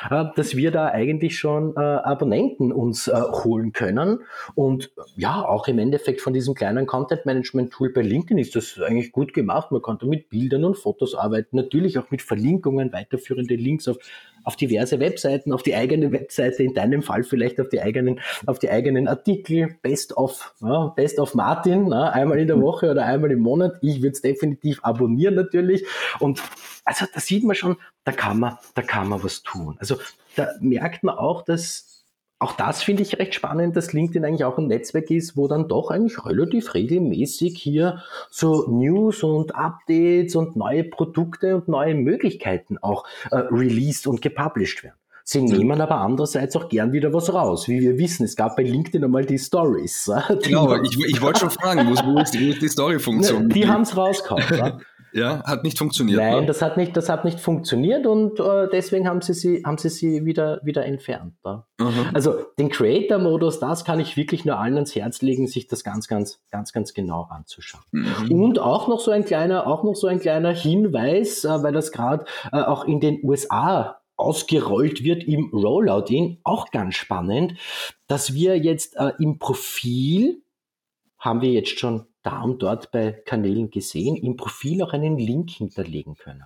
dass 0.10 0.56
wir 0.56 0.72
da 0.72 0.88
eigentlich 0.88 1.38
schon 1.38 1.76
äh, 1.76 1.80
Abonnenten 1.80 2.72
uns 2.72 3.08
äh, 3.08 3.14
holen 3.14 3.72
können. 3.74 4.20
Und 4.56 4.92
ja, 5.16 5.44
auch 5.44 5.68
im 5.68 5.80
Endeffekt 5.80 6.22
von 6.22 6.34
diesem 6.34 6.54
kleinen 6.54 6.86
Content 6.86 7.26
Management 7.26 7.72
Tool 7.72 7.92
bei 7.92 8.02
LinkedIn 8.02 8.38
ist 8.38 8.56
das 8.56 8.80
eigentlich 8.80 9.12
gut 9.12 9.34
gemacht. 9.34 9.72
Man 9.72 9.82
kann 9.82 9.98
da 10.00 10.08
mit 10.08 10.30
Bildern 10.30 10.66
und 10.66 10.78
Fotos 10.78 11.16
arbeiten, 11.16 11.56
natürlich 11.56 11.98
auch 11.98 12.12
mit 12.12 12.22
Verlinkungen, 12.22 12.92
weiterführende 12.94 13.56
Links 13.56 13.88
auf 13.88 13.98
auf 14.44 14.56
diverse 14.56 15.00
Webseiten, 15.00 15.54
auf 15.54 15.64
die 15.64 15.76
eigene 15.76 16.12
Webseite, 16.12 16.64
in 16.64 16.74
deinem 16.74 17.02
Fall 17.02 17.24
vielleicht 17.24 17.60
auf 17.60 17.70
die 17.70 17.82
eigenen, 17.82 18.20
auf 18.46 18.60
die 18.60 18.70
eigenen 18.70 19.08
Artikel, 19.08 19.76
Best 19.82 20.16
of, 20.18 20.54
ja, 20.62 20.88
Best 20.96 21.20
of 21.20 21.36
Martin, 21.36 21.92
ja, 21.92 22.10
einmal 22.10 22.40
in 22.40 22.48
der 22.48 22.62
Woche 22.62 22.92
oder 22.92 23.06
einmal 23.06 23.32
im 23.32 23.40
Monat. 23.40 23.78
Ich 23.82 24.02
würde 24.02 24.14
es 24.14 24.22
definitiv 24.22 24.80
abonnieren 24.84 25.36
natürlich. 25.36 25.86
Und 26.20 26.42
also 26.86 27.06
da 27.14 27.20
sieht 27.20 27.44
man 27.44 27.56
schon, 27.56 27.78
da 28.04 28.12
kann 28.12 28.40
man, 28.40 28.58
da 28.76 28.82
kann 28.82 29.08
man 29.08 29.24
was 29.24 29.44
tun. 29.44 29.78
Also 29.80 29.98
da 30.36 30.50
merkt 30.60 31.04
man 31.04 31.18
auch, 31.18 31.44
dass 31.44 31.99
auch 32.40 32.54
das 32.54 32.82
finde 32.82 33.04
ich 33.04 33.20
recht 33.20 33.36
spannend, 33.36 33.76
dass 33.76 33.92
LinkedIn 33.92 34.24
eigentlich 34.24 34.46
auch 34.46 34.58
ein 34.58 34.68
Netzwerk 34.68 35.12
ist, 35.12 35.36
wo 35.36 35.50
dann 35.50 35.68
doch 35.68 35.92
eigentlich 35.92 36.26
relativ 36.26 36.74
regelmäßig 36.74 37.58
hier 37.58 38.02
so 38.30 38.66
News 38.70 39.24
und 39.24 39.56
Updates 39.56 40.38
und 40.38 40.56
neue 40.56 40.86
Produkte 40.86 41.56
und 41.56 41.68
neue 41.68 41.96
Möglichkeiten 41.96 42.78
auch 42.78 43.06
äh, 43.32 43.36
released 43.36 44.08
und 44.08 44.22
gepublished 44.22 44.84
werden. 44.84 44.96
Sie 45.26 45.42
nehmen 45.42 45.80
aber 45.80 45.98
andererseits 45.98 46.56
auch 46.56 46.70
gern 46.70 46.92
wieder 46.92 47.14
was 47.14 47.32
raus. 47.32 47.68
Wie 47.68 47.82
wir 47.82 48.00
wissen, 48.00 48.24
es 48.24 48.36
gab 48.36 48.56
bei 48.56 48.64
LinkedIn 48.64 49.04
einmal 49.04 49.26
die 49.26 49.38
Stories. 49.38 50.10
Genau, 50.42 50.82
ich, 50.82 50.98
ich 51.08 51.22
wollte 51.22 51.42
schon 51.42 51.52
fragen, 51.52 51.88
wo, 51.88 52.16
wo 52.16 52.20
ist 52.20 52.34
die, 52.34 52.58
die 52.58 52.68
Story-Funktion? 52.68 53.50
Die 53.50 53.68
haben 53.68 53.84
es 53.84 53.96
rausgehauen. 53.96 54.82
Ja, 55.14 55.44
hat 55.44 55.64
nicht 55.64 55.78
funktioniert. 55.78 56.20
Nein, 56.20 56.42
ne? 56.42 56.46
das 56.46 56.62
hat 56.62 56.78
nicht, 56.78 56.96
das 56.96 57.10
hat 57.10 57.26
nicht 57.26 57.40
funktioniert 57.40 58.06
und 58.06 58.40
äh, 58.40 58.68
deswegen 58.72 59.08
haben 59.08 59.22
sie 59.22 59.34
sie, 59.34 59.64
haben 59.66 59.78
sie 59.78 59.90
sie 59.90 60.26
wieder, 60.26 60.60
wieder 60.64 60.86
entfernt. 60.86 61.34
Ja. 61.44 61.66
Mhm. 61.80 62.10
Also 62.14 62.36
den 62.58 62.70
Creator-Modus, 62.70 63.60
das 63.60 63.86
kann 63.86 64.00
ich 64.00 64.18
wirklich 64.18 64.46
nur 64.46 64.60
allen 64.60 64.76
ans 64.76 64.96
Herz 64.96 65.22
legen, 65.22 65.48
sich 65.48 65.68
das 65.68 65.84
ganz, 65.84 66.08
ganz, 66.08 66.42
ganz, 66.52 66.74
ganz 66.74 66.94
genau 66.94 67.28
anzuschauen. 67.30 67.84
Mhm. 67.92 68.32
Und 68.32 68.60
auch 68.60 68.88
noch 68.88 69.00
so 69.00 69.12
ein 69.12 69.26
kleiner, 69.26 69.68
auch 69.68 69.84
noch 69.84 69.96
so 69.96 70.08
ein 70.08 70.20
kleiner 70.20 70.52
Hinweis, 70.52 71.44
äh, 71.44 71.64
weil 71.64 71.74
das 71.74 71.92
gerade 71.92 72.26
äh, 72.52 72.62
auch 72.62 72.86
in 72.86 73.00
den 73.00 73.20
USA 73.24 74.00
ausgerollt 74.16 75.04
wird 75.04 75.24
im 75.24 75.50
Rollout-In, 75.54 76.40
auch 76.44 76.72
ganz 76.72 76.96
spannend, 76.96 77.54
dass 78.08 78.34
wir 78.34 78.58
jetzt 78.58 78.98
äh, 78.98 79.14
im 79.18 79.40
Profil 79.40 80.42
haben 81.18 81.42
wir 81.42 81.52
jetzt 81.52 81.80
schon 81.80 82.06
da 82.24 82.42
und 82.42 82.62
dort 82.62 82.92
bei 82.92 83.12
Kanälen 83.12 83.70
gesehen, 83.70 84.16
im 84.16 84.36
Profil 84.36 84.82
auch 84.84 84.94
einen 84.94 85.18
Link 85.18 85.50
hinterlegen 85.52 86.16
können. 86.16 86.46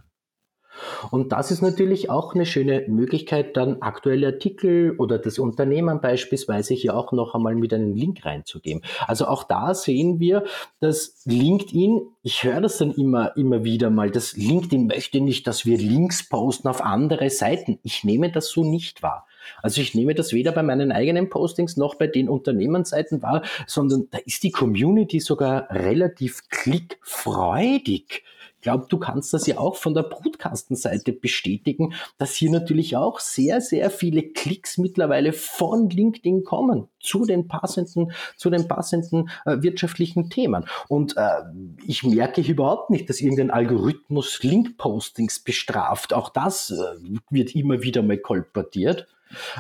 Und 1.12 1.32
das 1.32 1.52
ist 1.52 1.62
natürlich 1.62 2.10
auch 2.10 2.34
eine 2.34 2.46
schöne 2.46 2.86
Möglichkeit, 2.88 3.58
dann 3.58 3.82
aktuelle 3.82 4.28
Artikel 4.28 4.96
oder 4.98 5.20
das 5.20 5.40
Unternehmen 5.40 6.02
beispielsweise 6.02 6.74
hier 6.74 6.96
auch 6.96 7.12
noch 7.12 7.36
einmal 7.36 7.56
mit 7.56 7.74
einem 7.74 7.94
Link 7.94 8.26
reinzugeben. 8.26 8.82
Also 9.06 9.28
auch 9.28 9.44
da 9.44 9.74
sehen 9.76 10.20
wir, 10.20 10.44
dass 10.80 11.22
LinkedIn, 11.26 12.02
ich 12.24 12.44
höre 12.44 12.62
das 12.62 12.78
dann 12.78 12.92
immer, 12.92 13.36
immer 13.38 13.64
wieder 13.64 13.90
mal, 13.90 14.10
dass 14.10 14.36
LinkedIn 14.36 14.88
möchte 14.88 15.22
nicht, 15.22 15.46
dass 15.48 15.66
wir 15.66 15.78
Links 15.78 16.28
posten 16.28 16.68
auf 16.68 16.82
andere 16.82 17.30
Seiten. 17.30 17.80
Ich 17.84 18.04
nehme 18.04 18.32
das 18.32 18.50
so 18.50 18.64
nicht 18.64 19.04
wahr. 19.04 19.28
Also 19.62 19.82
ich 19.82 19.96
nehme 19.96 20.16
das 20.16 20.34
weder 20.34 20.52
bei 20.52 20.64
meinen 20.64 20.92
eigenen 20.92 21.30
Postings 21.30 21.78
noch 21.78 21.96
bei 21.96 22.08
den 22.08 22.30
Unternehmensseiten 22.30 23.22
wahr, 23.22 23.44
sondern 23.68 24.08
da 24.12 24.20
ist 24.26 24.44
die 24.44 24.52
Community 24.52 25.20
sogar 25.20 25.70
relativ 25.70 26.50
klickfreudig 26.50 28.24
glaube, 28.64 28.88
du 28.90 28.98
kannst 28.98 29.34
das 29.34 29.46
ja 29.46 29.60
auch 29.60 29.76
von 29.76 29.94
der 29.94 30.04
Brutkastenseite 30.04 31.14
bestätigen, 31.14 31.94
dass 32.18 32.34
hier 32.34 32.50
natürlich 32.50 32.98
auch 32.98 33.20
sehr, 33.20 33.62
sehr 33.62 33.92
viele 33.92 34.24
Klicks 34.24 34.80
mittlerweile 34.80 35.34
von 35.34 35.90
LinkedIn 35.90 36.44
kommen 36.44 36.88
zu 37.00 37.26
den 37.26 37.48
passenden, 37.48 38.12
zu 38.38 38.50
den 38.50 38.68
passenden 38.68 39.30
äh, 39.46 39.62
wirtschaftlichen 39.62 40.30
Themen. 40.30 40.66
Und 40.88 41.16
äh, 41.18 41.44
ich 41.86 42.04
merke 42.04 42.42
überhaupt 42.42 42.90
nicht, 42.90 43.10
dass 43.10 43.22
irgendein 43.22 43.52
Algorithmus 43.52 44.42
Link-Postings 44.42 45.40
bestraft. 45.40 46.14
Auch 46.14 46.30
das 46.30 46.72
äh, 46.72 47.20
wird 47.30 47.54
immer 47.54 47.84
wieder 47.84 48.02
mal 48.02 48.18
kolportiert. 48.18 49.08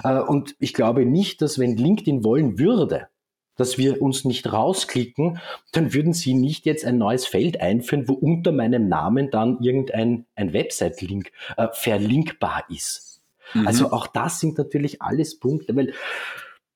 Äh, 0.04 0.20
und 0.20 0.56
ich 0.60 0.74
glaube 0.74 1.06
nicht, 1.06 1.42
dass 1.42 1.60
wenn 1.60 1.78
LinkedIn 1.78 2.24
wollen 2.24 2.58
würde, 2.58 3.08
dass 3.56 3.78
wir 3.78 4.02
uns 4.02 4.26
nicht 4.26 4.52
rausklicken, 4.52 5.39
dann 5.72 5.94
würden 5.94 6.13
Sie 6.13 6.34
nicht 6.34 6.66
jetzt 6.66 6.86
ein 6.86 6.98
neues 6.98 7.26
Feld 7.26 7.62
einführen, 7.62 8.08
wo 8.08 8.13
unter 8.13 8.52
meinem 8.52 8.88
Namen 8.88 9.30
dann 9.30 9.60
irgendein 9.62 10.26
ein 10.36 10.54
Website-Link 10.54 11.32
äh, 11.58 11.68
verlinkbar 11.74 12.66
ist. 12.70 13.22
Mhm. 13.54 13.68
Also 13.68 13.92
auch 13.92 14.08
das 14.08 14.39
sind 14.39 14.58
natürlich 14.58 15.02
alles 15.02 15.39
Punkte, 15.39 15.76
weil 15.76 15.94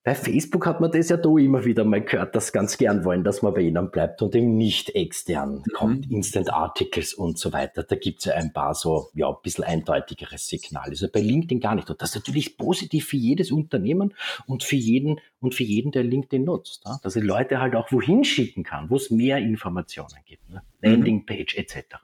bei 0.04 0.14
Facebook 0.14 0.66
hat 0.66 0.80
man 0.80 0.90
das 0.90 1.10
ja 1.10 1.16
da 1.16 1.36
immer 1.36 1.64
wieder 1.64 1.84
mal 1.84 2.00
gehört, 2.00 2.34
dass 2.34 2.52
ganz 2.52 2.78
gern 2.78 3.04
wollen, 3.04 3.24
dass 3.24 3.42
man 3.42 3.52
bei 3.52 3.60
ihnen 3.60 3.90
bleibt 3.90 4.22
und 4.22 4.34
eben 4.34 4.56
nicht 4.56 4.94
extern 4.94 5.56
mhm. 5.56 5.72
kommt, 5.74 6.10
Instant 6.10 6.50
Articles 6.50 7.12
und 7.12 7.38
so 7.38 7.52
weiter. 7.52 7.82
Da 7.82 7.96
gibt 7.96 8.20
es 8.20 8.24
ja 8.26 8.34
ein 8.34 8.52
paar 8.52 8.74
so, 8.74 9.10
ja, 9.14 9.28
ein 9.28 9.36
bisschen 9.42 9.64
eindeutigeres 9.64 10.46
Signale. 10.46 10.90
Also 10.90 11.08
bei 11.12 11.20
LinkedIn 11.20 11.60
gar 11.60 11.74
nicht. 11.74 11.90
Und 11.90 12.00
das 12.00 12.10
ist 12.10 12.14
natürlich 12.16 12.56
positiv 12.56 13.06
für 13.06 13.16
jedes 13.16 13.52
Unternehmen 13.52 14.14
und 14.46 14.64
für 14.64 14.76
jeden 14.76 15.20
und 15.40 15.54
für 15.54 15.64
jeden, 15.64 15.92
der 15.92 16.04
LinkedIn 16.04 16.44
nutzt. 16.44 16.82
Ja? 16.86 16.98
Dass 17.02 17.16
er 17.16 17.22
Leute 17.22 17.60
halt 17.60 17.74
auch 17.74 17.92
wohin 17.92 18.24
schicken 18.24 18.62
kann, 18.62 18.88
wo 18.88 18.96
es 18.96 19.10
mehr 19.10 19.38
Informationen 19.38 20.20
gibt. 20.24 20.48
Ne? 20.48 20.62
Mhm. 20.80 20.90
Landingpage 20.90 21.56
etc. 21.56 21.96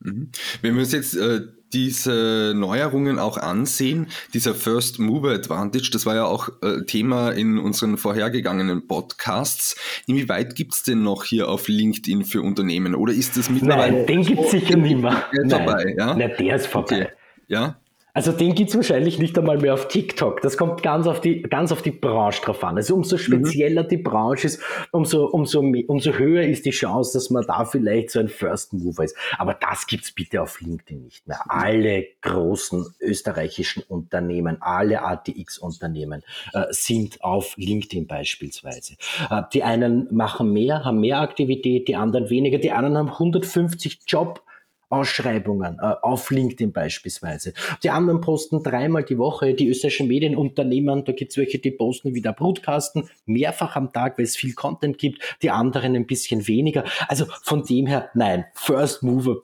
Mhm. 0.00 0.30
Wenn 0.62 0.74
wir 0.74 0.80
uns 0.80 0.92
jetzt 0.92 1.16
äh, 1.16 1.40
diese 1.72 2.52
Neuerungen 2.56 3.18
auch 3.18 3.36
ansehen, 3.36 4.08
dieser 4.34 4.54
First 4.54 4.98
Mover 4.98 5.30
Advantage, 5.30 5.90
das 5.92 6.06
war 6.06 6.14
ja 6.14 6.24
auch 6.24 6.48
äh, 6.62 6.84
Thema 6.84 7.30
in 7.30 7.58
unseren 7.58 7.96
vorhergegangenen 7.96 8.88
Podcasts. 8.88 9.76
Inwieweit 10.06 10.56
gibt 10.56 10.74
es 10.74 10.82
denn 10.82 11.02
noch 11.02 11.24
hier 11.24 11.48
auf 11.48 11.68
LinkedIn 11.68 12.24
für 12.24 12.42
Unternehmen? 12.42 12.94
Oder 12.94 13.12
ist 13.12 13.36
das 13.36 13.50
mittlerweile... 13.50 13.98
Nein, 13.98 14.06
den 14.06 14.22
gibt 14.24 14.40
es 14.40 14.50
sicher 14.50 14.76
nicht 14.76 14.98
mehr. 14.98 15.24
Ist 15.32 15.52
vorbei, 15.52 15.94
ja? 15.96 16.16
Nein, 16.16 16.32
der 16.38 16.56
ist 16.56 16.66
vorbei. 16.66 17.02
Okay. 17.02 17.08
Ja? 17.48 17.80
Also 18.12 18.32
den 18.32 18.54
gibt's 18.54 18.74
wahrscheinlich 18.74 19.18
nicht 19.18 19.38
einmal 19.38 19.58
mehr 19.58 19.74
auf 19.74 19.88
TikTok. 19.88 20.40
Das 20.40 20.56
kommt 20.56 20.82
ganz 20.82 21.06
auf 21.06 21.20
die, 21.20 21.42
ganz 21.42 21.72
auf 21.72 21.82
die 21.82 21.90
Branche 21.90 22.42
drauf 22.42 22.62
an. 22.64 22.76
Also 22.76 22.94
umso 22.94 23.18
spezieller 23.18 23.84
mhm. 23.84 23.88
die 23.88 23.96
Branche 23.98 24.46
ist, 24.48 24.62
umso, 24.90 25.26
umso, 25.26 25.60
umso 25.60 26.12
höher 26.12 26.42
ist 26.42 26.66
die 26.66 26.70
Chance, 26.70 27.12
dass 27.14 27.30
man 27.30 27.46
da 27.46 27.64
vielleicht 27.64 28.10
so 28.10 28.20
ein 28.20 28.28
First 28.28 28.72
Mover 28.72 29.04
ist. 29.04 29.16
Aber 29.38 29.54
das 29.54 29.86
gibt's 29.86 30.12
bitte 30.12 30.42
auf 30.42 30.60
LinkedIn 30.60 31.04
nicht 31.04 31.26
mehr. 31.28 31.40
Alle 31.48 32.06
großen 32.22 32.86
österreichischen 33.00 33.82
Unternehmen, 33.88 34.58
alle 34.60 35.02
ATX-Unternehmen 35.02 36.22
äh, 36.52 36.64
sind 36.70 37.22
auf 37.22 37.54
LinkedIn 37.56 38.06
beispielsweise. 38.06 38.94
Äh, 39.30 39.42
die 39.52 39.62
einen 39.62 40.08
machen 40.10 40.52
mehr, 40.52 40.84
haben 40.84 41.00
mehr 41.00 41.20
Aktivität, 41.20 41.88
die 41.88 41.96
anderen 41.96 42.30
weniger. 42.30 42.58
Die 42.58 42.72
anderen 42.72 42.98
haben 42.98 43.10
150 43.10 44.00
Job 44.06 44.42
Ausschreibungen 44.90 45.78
äh, 45.80 45.94
auf 46.02 46.30
LinkedIn 46.30 46.72
beispielsweise. 46.72 47.54
Die 47.82 47.90
anderen 47.90 48.20
posten 48.20 48.62
dreimal 48.62 49.04
die 49.04 49.18
Woche, 49.18 49.54
die 49.54 49.68
österreichischen 49.68 50.08
Medienunternehmen, 50.08 51.04
da 51.04 51.12
gibt 51.12 51.30
es 51.30 51.38
welche, 51.38 51.58
die 51.58 51.70
posten 51.70 52.14
wieder 52.14 52.32
Brutkasten, 52.32 53.08
mehrfach 53.24 53.76
am 53.76 53.92
Tag, 53.92 54.18
weil 54.18 54.24
es 54.24 54.36
viel 54.36 54.52
Content 54.54 54.98
gibt, 54.98 55.36
die 55.42 55.50
anderen 55.50 55.94
ein 55.96 56.06
bisschen 56.06 56.46
weniger. 56.48 56.84
Also 57.08 57.26
von 57.42 57.62
dem 57.62 57.86
her, 57.86 58.10
nein, 58.14 58.44
First 58.54 59.02
Mover 59.02 59.36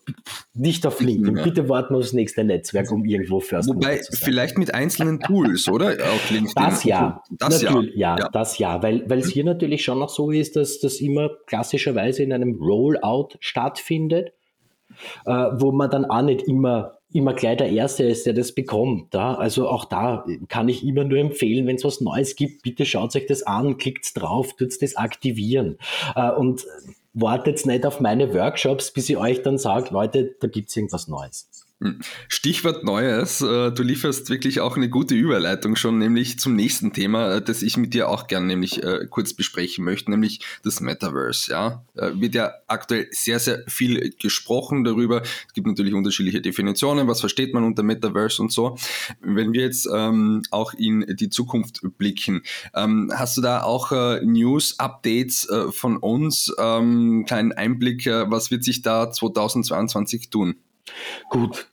nicht 0.52 0.86
auf 0.86 1.00
LinkedIn. 1.00 1.42
Bitte 1.44 1.68
warten 1.68 1.94
wir 1.94 1.98
aufs 1.98 2.12
nächste 2.12 2.44
Netzwerk, 2.44 2.90
um 2.90 3.04
irgendwo 3.04 3.40
First 3.40 3.68
Wobei, 3.68 3.92
Mover 3.92 4.02
zu 4.02 4.12
sein. 4.12 4.24
vielleicht 4.24 4.58
mit 4.58 4.74
einzelnen 4.74 5.20
Tools, 5.20 5.68
oder? 5.68 5.90
Auf 5.90 6.30
LinkedIn. 6.30 6.54
Das 6.54 6.84
ja. 6.84 7.22
Das 7.30 7.62
natürlich, 7.62 7.94
ja. 7.94 8.18
ja. 8.18 8.28
das 8.30 8.58
ja, 8.58 8.82
weil 8.82 9.08
weil 9.08 9.20
es 9.20 9.30
hier 9.30 9.44
natürlich 9.44 9.84
schon 9.84 9.98
noch 9.98 10.08
so 10.08 10.30
ist, 10.30 10.56
dass 10.56 10.80
das 10.80 10.96
immer 10.96 11.30
klassischerweise 11.46 12.22
in 12.22 12.32
einem 12.32 12.56
Rollout 12.60 13.36
stattfindet 13.40 14.32
äh, 15.24 15.32
wo 15.32 15.72
man 15.72 15.90
dann 15.90 16.04
auch 16.04 16.22
nicht 16.22 16.42
immer 16.42 16.92
immer 17.12 17.34
gleich 17.34 17.56
der 17.56 17.70
Erste 17.70 18.04
ist, 18.04 18.26
der 18.26 18.34
das 18.34 18.52
bekommt. 18.52 19.14
Ja? 19.14 19.36
Also 19.36 19.68
auch 19.68 19.84
da 19.84 20.26
kann 20.48 20.68
ich 20.68 20.84
immer 20.84 21.04
nur 21.04 21.18
empfehlen, 21.18 21.66
wenn 21.66 21.76
es 21.76 21.84
was 21.84 22.00
Neues 22.00 22.36
gibt, 22.36 22.62
bitte 22.62 22.84
schaut 22.84 23.14
euch 23.16 23.26
das 23.26 23.42
an, 23.44 23.78
klickt 23.78 24.20
drauf, 24.20 24.54
tut 24.54 24.82
das 24.82 24.96
aktivieren. 24.96 25.78
Äh, 26.14 26.32
und 26.32 26.66
wartet 27.14 27.64
nicht 27.64 27.86
auf 27.86 28.00
meine 28.00 28.34
Workshops, 28.34 28.92
bis 28.92 29.08
ich 29.08 29.16
euch 29.16 29.42
dann 29.42 29.56
sage, 29.56 29.88
Leute, 29.92 30.36
da 30.38 30.48
gibt 30.48 30.68
es 30.68 30.76
irgendwas 30.76 31.08
Neues. 31.08 31.65
Hm. 31.82 32.00
Stichwort 32.28 32.84
Neues. 32.84 33.42
Äh, 33.42 33.70
du 33.70 33.82
lieferst 33.82 34.30
wirklich 34.30 34.60
auch 34.60 34.78
eine 34.78 34.88
gute 34.88 35.14
Überleitung 35.14 35.76
schon, 35.76 35.98
nämlich 35.98 36.38
zum 36.38 36.56
nächsten 36.56 36.94
Thema, 36.94 37.34
äh, 37.34 37.42
das 37.42 37.60
ich 37.60 37.76
mit 37.76 37.92
dir 37.92 38.08
auch 38.08 38.28
gern 38.28 38.46
nämlich 38.46 38.82
äh, 38.82 39.06
kurz 39.10 39.34
besprechen 39.34 39.84
möchte, 39.84 40.10
nämlich 40.10 40.40
das 40.62 40.80
Metaverse. 40.80 41.50
Ja, 41.50 41.84
wird 41.94 42.34
ja 42.34 42.54
aktuell 42.66 43.08
sehr, 43.10 43.38
sehr 43.40 43.62
viel 43.68 44.14
gesprochen 44.18 44.84
darüber. 44.84 45.20
Es 45.20 45.52
gibt 45.52 45.66
natürlich 45.66 45.92
unterschiedliche 45.92 46.40
Definitionen. 46.40 47.08
Was 47.08 47.20
versteht 47.20 47.52
man 47.52 47.62
unter 47.62 47.82
Metaverse 47.82 48.40
und 48.40 48.52
so? 48.52 48.78
Wenn 49.20 49.52
wir 49.52 49.60
jetzt 49.60 49.86
ähm, 49.92 50.44
auch 50.50 50.72
in 50.72 51.04
die 51.06 51.28
Zukunft 51.28 51.80
blicken, 51.98 52.42
ähm, 52.74 53.12
hast 53.14 53.36
du 53.36 53.42
da 53.42 53.62
auch 53.62 53.92
News, 54.22 54.78
Updates 54.78 55.46
von 55.70 55.98
uns? 55.98 56.52
Ähm, 56.58 57.24
kleinen 57.26 57.52
Einblick, 57.52 58.06
was 58.06 58.50
wird 58.50 58.64
sich 58.64 58.80
da 58.80 59.10
2022 59.10 60.30
tun? 60.30 60.56
Gut, 61.30 61.66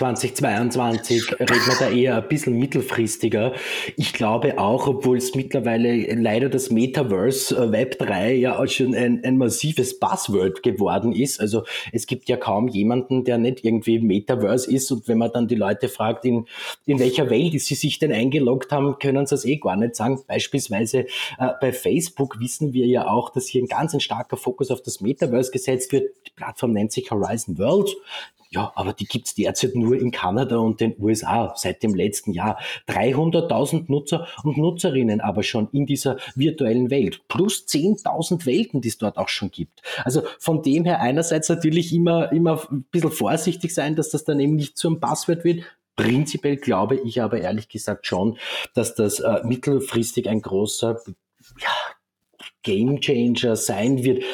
2022 0.00 1.38
reden 1.40 1.66
wir 1.66 1.76
da 1.78 1.90
eher 1.90 2.16
ein 2.16 2.28
bisschen 2.28 2.58
mittelfristiger. 2.58 3.52
Ich 3.98 4.14
glaube 4.14 4.58
auch, 4.58 4.86
obwohl 4.86 5.18
es 5.18 5.34
mittlerweile 5.34 6.14
leider 6.14 6.48
das 6.48 6.70
Metaverse 6.70 7.54
äh, 7.54 7.70
Web 7.70 7.98
3 7.98 8.32
ja 8.32 8.58
auch 8.58 8.66
schon 8.66 8.94
ein, 8.94 9.22
ein 9.22 9.36
massives 9.36 10.00
Buzzword 10.00 10.62
geworden 10.62 11.12
ist. 11.12 11.38
Also 11.38 11.64
es 11.92 12.06
gibt 12.06 12.30
ja 12.30 12.38
kaum 12.38 12.68
jemanden, 12.68 13.24
der 13.24 13.36
nicht 13.36 13.62
irgendwie 13.62 13.98
Metaverse 13.98 14.72
ist. 14.72 14.90
Und 14.90 15.06
wenn 15.06 15.18
man 15.18 15.32
dann 15.32 15.48
die 15.48 15.54
Leute 15.54 15.90
fragt, 15.90 16.24
in, 16.24 16.46
in 16.86 16.98
welcher 16.98 17.28
Welt 17.28 17.60
sie 17.60 17.74
sich 17.74 17.98
denn 17.98 18.10
eingeloggt 18.10 18.72
haben, 18.72 18.98
können 18.98 19.26
sie 19.26 19.34
es 19.34 19.44
eh 19.44 19.56
gar 19.56 19.76
nicht 19.76 19.96
sagen. 19.96 20.18
Beispielsweise 20.26 21.00
äh, 21.38 21.48
bei 21.60 21.74
Facebook 21.74 22.40
wissen 22.40 22.72
wir 22.72 22.86
ja 22.86 23.06
auch, 23.06 23.28
dass 23.28 23.48
hier 23.48 23.62
ein 23.62 23.68
ganz 23.68 23.92
ein 23.92 24.00
starker 24.00 24.38
Fokus 24.38 24.70
auf 24.70 24.80
das 24.80 25.02
Metaverse 25.02 25.50
gesetzt 25.50 25.92
wird. 25.92 26.10
Die 26.26 26.32
Plattform 26.34 26.72
nennt 26.72 26.90
sich 26.90 27.10
Horizon 27.10 27.58
World. 27.58 27.94
Ja, 28.52 28.72
aber 28.74 28.92
die 28.92 29.06
gibt's 29.06 29.34
derzeit 29.34 29.76
nur 29.76 29.96
in 29.96 30.10
Kanada 30.10 30.56
und 30.56 30.80
den 30.80 30.96
USA 30.98 31.54
seit 31.56 31.84
dem 31.84 31.94
letzten 31.94 32.32
Jahr. 32.32 32.58
300.000 32.88 33.84
Nutzer 33.86 34.26
und 34.42 34.58
Nutzerinnen 34.58 35.20
aber 35.20 35.44
schon 35.44 35.68
in 35.70 35.86
dieser 35.86 36.16
virtuellen 36.34 36.90
Welt. 36.90 37.20
Plus 37.28 37.64
10.000 37.68 38.46
Welten, 38.46 38.80
die 38.80 38.88
es 38.88 38.98
dort 38.98 39.18
auch 39.18 39.28
schon 39.28 39.52
gibt. 39.52 39.82
Also 40.02 40.22
von 40.40 40.62
dem 40.62 40.84
her 40.84 41.00
einerseits 41.00 41.48
natürlich 41.48 41.94
immer, 41.94 42.32
immer 42.32 42.60
ein 42.72 42.82
bisschen 42.90 43.12
vorsichtig 43.12 43.72
sein, 43.72 43.94
dass 43.94 44.10
das 44.10 44.24
dann 44.24 44.40
eben 44.40 44.56
nicht 44.56 44.76
zum 44.76 44.98
Passwort 44.98 45.44
wird. 45.44 45.62
Prinzipiell 45.94 46.56
glaube 46.56 46.96
ich 46.96 47.22
aber 47.22 47.40
ehrlich 47.40 47.68
gesagt 47.68 48.04
schon, 48.06 48.36
dass 48.74 48.96
das 48.96 49.20
äh, 49.20 49.44
mittelfristig 49.44 50.28
ein 50.28 50.42
großer 50.42 51.00
ja, 51.60 51.70
Game 52.62 53.00
Changer 53.00 53.54
sein 53.54 54.02
wird 54.02 54.24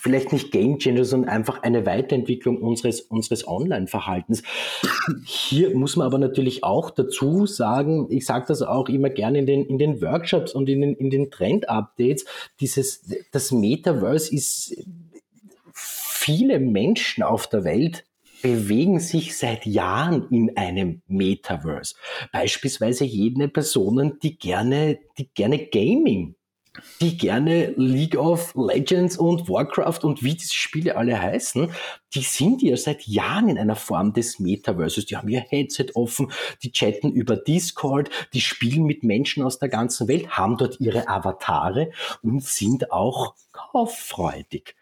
vielleicht 0.00 0.32
nicht 0.32 0.52
Game 0.52 0.78
Changer, 0.78 1.04
sondern 1.04 1.30
einfach 1.30 1.62
eine 1.62 1.86
Weiterentwicklung 1.86 2.58
unseres, 2.58 3.00
unseres 3.00 3.46
Online-Verhaltens. 3.46 4.42
Hier 5.24 5.76
muss 5.76 5.96
man 5.96 6.06
aber 6.06 6.18
natürlich 6.18 6.64
auch 6.64 6.90
dazu 6.90 7.46
sagen, 7.46 8.06
ich 8.10 8.26
sage 8.26 8.46
das 8.48 8.62
auch 8.62 8.88
immer 8.88 9.10
gerne 9.10 9.38
in 9.38 9.46
den, 9.46 9.64
in 9.64 9.78
den 9.78 10.00
Workshops 10.02 10.54
und 10.54 10.68
in 10.68 10.80
den, 10.80 10.94
in 10.94 11.10
den 11.10 11.30
Trend-Updates, 11.30 12.24
dieses, 12.60 13.02
das 13.32 13.52
Metaverse 13.52 14.34
ist 14.34 14.76
viele 15.72 16.60
Menschen 16.60 17.22
auf 17.22 17.46
der 17.46 17.64
Welt 17.64 18.04
bewegen 18.42 19.00
sich 19.00 19.36
seit 19.36 19.66
Jahren 19.66 20.26
in 20.30 20.56
einem 20.56 21.02
Metaverse. 21.06 21.94
Beispielsweise 22.32 23.04
jene 23.04 23.48
Personen, 23.48 24.18
die 24.22 24.38
gerne, 24.38 24.98
die 25.18 25.28
gerne 25.34 25.66
Gaming 25.66 26.36
die 27.00 27.16
gerne 27.16 27.72
League 27.76 28.16
of 28.16 28.54
Legends 28.54 29.16
und 29.16 29.48
Warcraft 29.48 30.00
und 30.02 30.22
wie 30.22 30.34
diese 30.34 30.54
Spiele 30.54 30.96
alle 30.96 31.20
heißen, 31.20 31.72
die 32.14 32.22
sind 32.22 32.62
ja 32.62 32.76
seit 32.76 33.06
Jahren 33.06 33.48
in 33.48 33.58
einer 33.58 33.76
Form 33.76 34.12
des 34.12 34.38
Metaverses. 34.38 35.06
Die 35.06 35.16
haben 35.16 35.28
ihr 35.28 35.40
Headset 35.40 35.88
offen, 35.94 36.32
die 36.62 36.72
chatten 36.72 37.12
über 37.12 37.36
Discord, 37.36 38.10
die 38.32 38.40
spielen 38.40 38.84
mit 38.84 39.04
Menschen 39.04 39.42
aus 39.42 39.58
der 39.58 39.68
ganzen 39.68 40.08
Welt, 40.08 40.30
haben 40.30 40.56
dort 40.56 40.80
ihre 40.80 41.08
Avatare 41.08 41.90
und 42.22 42.42
sind 42.42 42.90
auch 42.92 43.34
kauffreudig. 43.52 44.74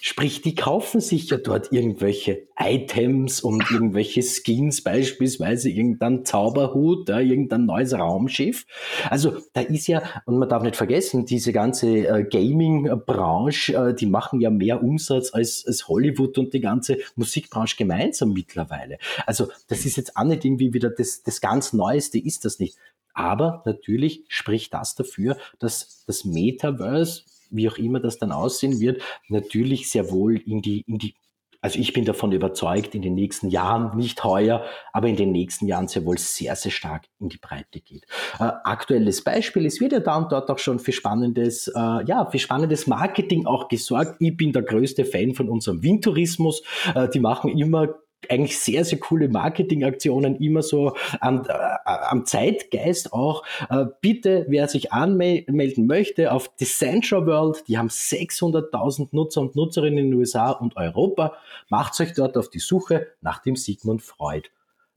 Sprich, 0.00 0.42
die 0.42 0.54
kaufen 0.54 1.00
sich 1.00 1.28
ja 1.30 1.38
dort 1.38 1.72
irgendwelche 1.72 2.46
Items 2.56 3.40
und 3.40 3.70
irgendwelche 3.70 4.22
Skins, 4.22 4.82
beispielsweise 4.82 5.70
irgendein 5.70 6.24
Zauberhut, 6.24 7.08
ja, 7.08 7.20
irgendein 7.20 7.66
neues 7.66 7.94
Raumschiff. 7.94 8.66
Also 9.10 9.38
da 9.52 9.60
ist 9.62 9.86
ja, 9.86 10.02
und 10.26 10.38
man 10.38 10.48
darf 10.48 10.62
nicht 10.62 10.76
vergessen, 10.76 11.26
diese 11.26 11.52
ganze 11.52 12.06
äh, 12.06 12.24
Gaming-Branche, 12.24 13.74
äh, 13.74 13.94
die 13.94 14.06
machen 14.06 14.40
ja 14.40 14.50
mehr 14.50 14.82
Umsatz 14.82 15.32
als, 15.34 15.64
als 15.66 15.88
Hollywood 15.88 16.38
und 16.38 16.54
die 16.54 16.60
ganze 16.60 16.98
Musikbranche 17.16 17.76
gemeinsam 17.76 18.32
mittlerweile. 18.32 18.98
Also 19.26 19.48
das 19.68 19.84
ist 19.84 19.96
jetzt 19.96 20.16
auch 20.16 20.24
nicht 20.24 20.44
irgendwie 20.44 20.72
wieder 20.72 20.90
das, 20.90 21.22
das 21.22 21.40
ganz 21.40 21.72
Neueste, 21.72 22.18
ist 22.18 22.44
das 22.44 22.58
nicht. 22.58 22.76
Aber 23.18 23.62
natürlich 23.66 24.24
spricht 24.28 24.72
das 24.74 24.94
dafür, 24.94 25.36
dass 25.58 26.04
das 26.06 26.24
Metaverse 26.24 27.24
wie 27.50 27.68
auch 27.68 27.78
immer 27.78 28.00
das 28.00 28.18
dann 28.18 28.32
aussehen 28.32 28.80
wird, 28.80 29.02
natürlich 29.28 29.90
sehr 29.90 30.10
wohl 30.10 30.36
in 30.36 30.62
die, 30.62 30.82
in 30.86 30.98
die 30.98 31.14
also 31.60 31.78
ich 31.78 31.92
bin 31.92 32.04
davon 32.04 32.30
überzeugt, 32.30 32.94
in 32.94 33.02
den 33.02 33.14
nächsten 33.14 33.48
Jahren, 33.48 33.96
nicht 33.96 34.22
heuer, 34.22 34.64
aber 34.92 35.08
in 35.08 35.16
den 35.16 35.32
nächsten 35.32 35.66
Jahren 35.66 35.88
sehr 35.88 36.04
wohl 36.04 36.16
sehr, 36.16 36.54
sehr 36.54 36.70
stark 36.70 37.06
in 37.18 37.28
die 37.28 37.38
Breite 37.38 37.80
geht. 37.80 38.04
Äh, 38.38 38.44
aktuelles 38.64 39.24
Beispiel, 39.24 39.66
es 39.66 39.80
wird 39.80 39.92
ja 39.92 40.00
da 40.00 40.16
und 40.16 40.30
dort 40.30 40.50
auch 40.50 40.58
schon 40.58 40.78
für 40.78 40.92
spannendes, 40.92 41.66
äh, 41.68 42.04
ja, 42.06 42.26
für 42.30 42.38
spannendes 42.38 42.86
Marketing 42.86 43.46
auch 43.46 43.68
gesorgt. 43.68 44.16
Ich 44.20 44.36
bin 44.36 44.52
der 44.52 44.62
größte 44.62 45.04
Fan 45.04 45.34
von 45.34 45.48
unserem 45.48 45.82
Windtourismus. 45.82 46.62
Äh, 46.94 47.08
die 47.08 47.20
machen 47.20 47.50
immer 47.50 47.88
eigentlich 48.28 48.58
sehr, 48.58 48.84
sehr 48.84 48.98
coole 48.98 49.28
Marketingaktionen, 49.28 50.36
immer 50.36 50.62
so 50.62 50.94
am, 51.20 51.44
äh, 51.46 51.52
am 51.84 52.26
Zeitgeist 52.26 53.12
auch. 53.12 53.44
Äh, 53.70 53.86
bitte, 54.00 54.46
wer 54.48 54.68
sich 54.68 54.92
anmelden 54.92 55.86
möchte 55.86 56.32
auf 56.32 56.54
Decentra 56.56 57.26
World, 57.26 57.64
die 57.68 57.78
haben 57.78 57.88
600.000 57.88 59.08
Nutzer 59.12 59.40
und 59.40 59.56
Nutzerinnen 59.56 59.98
in 59.98 60.10
den 60.10 60.18
USA 60.18 60.50
und 60.50 60.76
Europa, 60.76 61.34
macht 61.68 61.98
euch 62.00 62.12
dort 62.14 62.36
auf 62.36 62.50
die 62.50 62.58
Suche 62.58 63.08
nach 63.20 63.40
dem 63.42 63.56
Sigmund 63.56 64.02
Freud. 64.02 64.48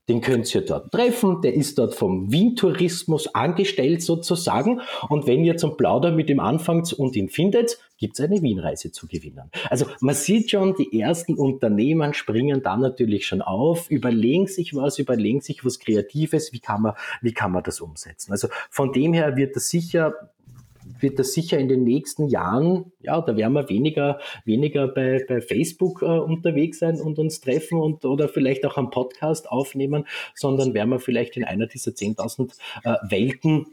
Den 0.08 0.20
könnt 0.20 0.52
ihr 0.54 0.62
dort 0.62 0.90
treffen. 0.90 1.40
Der 1.42 1.54
ist 1.54 1.78
dort 1.78 1.94
vom 1.94 2.32
Wien-Tourismus 2.32 3.34
angestellt 3.34 4.02
sozusagen. 4.02 4.80
Und 5.08 5.26
wenn 5.26 5.44
ihr 5.44 5.56
zum 5.56 5.76
Plaudern 5.76 6.16
mit 6.16 6.28
ihm 6.28 6.40
anfangt 6.40 6.92
und 6.92 7.14
ihn 7.14 7.28
findet, 7.28 7.78
gibt 7.98 8.18
es 8.18 8.24
eine 8.24 8.42
Wien-Reise 8.42 8.90
zu 8.90 9.06
gewinnen. 9.06 9.50
Also 9.70 9.86
man 10.00 10.16
sieht 10.16 10.50
schon, 10.50 10.74
die 10.74 11.00
ersten 11.00 11.34
Unternehmen 11.34 12.14
springen 12.14 12.62
dann 12.62 12.80
natürlich 12.80 13.26
schon 13.26 13.42
auf, 13.42 13.88
überlegen 13.90 14.48
sich 14.48 14.74
was, 14.74 14.98
überlegen 14.98 15.40
sich 15.40 15.64
was 15.64 15.78
Kreatives, 15.78 16.52
wie 16.52 16.58
kann 16.58 16.82
man, 16.82 16.94
wie 17.20 17.32
kann 17.32 17.52
man 17.52 17.62
das 17.62 17.80
umsetzen. 17.80 18.32
Also 18.32 18.48
von 18.70 18.92
dem 18.92 19.12
her 19.12 19.36
wird 19.36 19.54
das 19.54 19.68
sicher 19.68 20.14
wird 21.00 21.18
das 21.18 21.32
sicher 21.32 21.58
in 21.58 21.68
den 21.68 21.84
nächsten 21.84 22.28
Jahren, 22.28 22.92
ja, 23.00 23.20
da 23.20 23.36
werden 23.36 23.52
wir 23.52 23.68
weniger, 23.68 24.18
weniger 24.44 24.88
bei, 24.88 25.24
bei 25.28 25.40
Facebook 25.40 26.02
äh, 26.02 26.06
unterwegs 26.06 26.78
sein 26.78 27.00
und 27.00 27.18
uns 27.18 27.40
treffen 27.40 27.80
und 27.80 28.04
oder 28.04 28.28
vielleicht 28.28 28.64
auch 28.66 28.76
am 28.76 28.90
Podcast 28.90 29.50
aufnehmen, 29.50 30.06
sondern 30.34 30.74
werden 30.74 30.90
wir 30.90 31.00
vielleicht 31.00 31.36
in 31.36 31.44
einer 31.44 31.66
dieser 31.66 31.92
10.000 31.92 32.56
äh, 32.84 32.96
Welten 33.08 33.66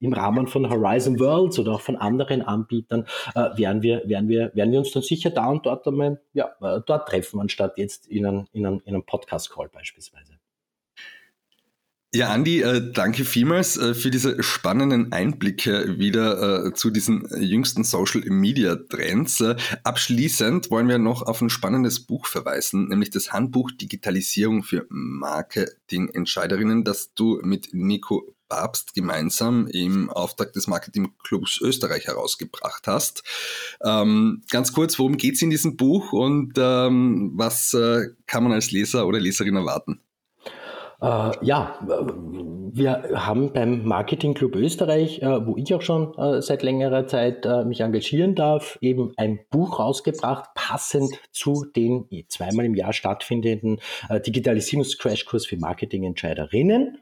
im 0.00 0.12
Rahmen 0.12 0.46
von 0.46 0.68
Horizon 0.68 1.18
Worlds 1.18 1.58
oder 1.58 1.72
auch 1.72 1.80
von 1.80 1.96
anderen 1.96 2.42
Anbietern 2.42 3.06
äh, 3.34 3.56
werden, 3.56 3.82
wir, 3.82 4.02
werden, 4.06 4.28
wir, 4.28 4.54
werden 4.54 4.72
wir 4.72 4.80
uns 4.80 4.92
dann 4.92 5.02
sicher 5.02 5.30
da 5.30 5.46
und 5.46 5.64
dort 5.64 5.86
einmal 5.86 6.20
ja, 6.34 6.50
äh, 6.60 6.80
dort 6.84 7.08
treffen, 7.08 7.40
anstatt 7.40 7.78
jetzt 7.78 8.06
in 8.06 8.26
einem, 8.26 8.46
in 8.52 8.66
einem, 8.66 8.82
in 8.84 8.94
einem 8.94 9.04
Podcast-Call 9.04 9.68
beispielsweise. 9.68 10.35
Ja, 12.14 12.30
Andi, 12.30 12.62
äh, 12.62 12.92
danke 12.92 13.24
vielmals 13.24 13.76
äh, 13.76 13.92
für 13.92 14.10
diese 14.10 14.42
spannenden 14.42 15.12
Einblicke 15.12 15.98
wieder 15.98 16.66
äh, 16.66 16.72
zu 16.72 16.90
diesen 16.90 17.28
jüngsten 17.38 17.82
Social 17.84 18.22
Media 18.26 18.76
Trends. 18.76 19.42
Abschließend 19.82 20.70
wollen 20.70 20.88
wir 20.88 20.98
noch 20.98 21.22
auf 21.22 21.42
ein 21.42 21.50
spannendes 21.50 22.06
Buch 22.06 22.26
verweisen, 22.26 22.88
nämlich 22.88 23.10
das 23.10 23.32
Handbuch 23.32 23.70
Digitalisierung 23.72 24.62
für 24.62 24.86
Marketingentscheiderinnen, 24.88 26.84
das 26.84 27.12
du 27.12 27.40
mit 27.42 27.74
Nico 27.74 28.34
Babst 28.48 28.94
gemeinsam 28.94 29.66
im 29.66 30.08
Auftrag 30.08 30.52
des 30.52 30.68
Marketingclubs 30.68 31.60
Österreich 31.60 32.06
herausgebracht 32.06 32.86
hast. 32.86 33.24
Ähm, 33.82 34.42
ganz 34.48 34.72
kurz, 34.72 34.98
worum 35.00 35.16
geht 35.16 35.34
es 35.34 35.42
in 35.42 35.50
diesem 35.50 35.76
Buch 35.76 36.12
und 36.12 36.52
ähm, 36.56 37.32
was 37.34 37.76
kann 38.26 38.44
man 38.44 38.52
als 38.52 38.70
Leser 38.70 39.06
oder 39.06 39.18
Leserin 39.18 39.56
erwarten? 39.56 40.00
Äh, 41.00 41.30
ja, 41.42 41.78
wir 41.82 43.02
haben 43.14 43.52
beim 43.52 43.84
Marketing 43.84 44.34
Club 44.34 44.56
Österreich, 44.56 45.20
äh, 45.22 45.46
wo 45.46 45.56
ich 45.56 45.72
auch 45.74 45.82
schon 45.82 46.16
äh, 46.18 46.40
seit 46.40 46.62
längerer 46.62 47.06
Zeit 47.06 47.46
mich 47.66 47.80
engagieren 47.80 48.34
darf, 48.34 48.78
eben 48.80 49.12
ein 49.16 49.40
Buch 49.50 49.78
rausgebracht, 49.78 50.50
passend 50.54 51.14
zu 51.32 51.64
den 51.64 52.06
zweimal 52.28 52.64
im 52.64 52.74
Jahr 52.74 52.92
stattfindenden 52.92 53.80
Digitalisierungs-Crashkurs 54.10 55.46
für 55.46 55.56
Marketingentscheiderinnen. 55.58 56.98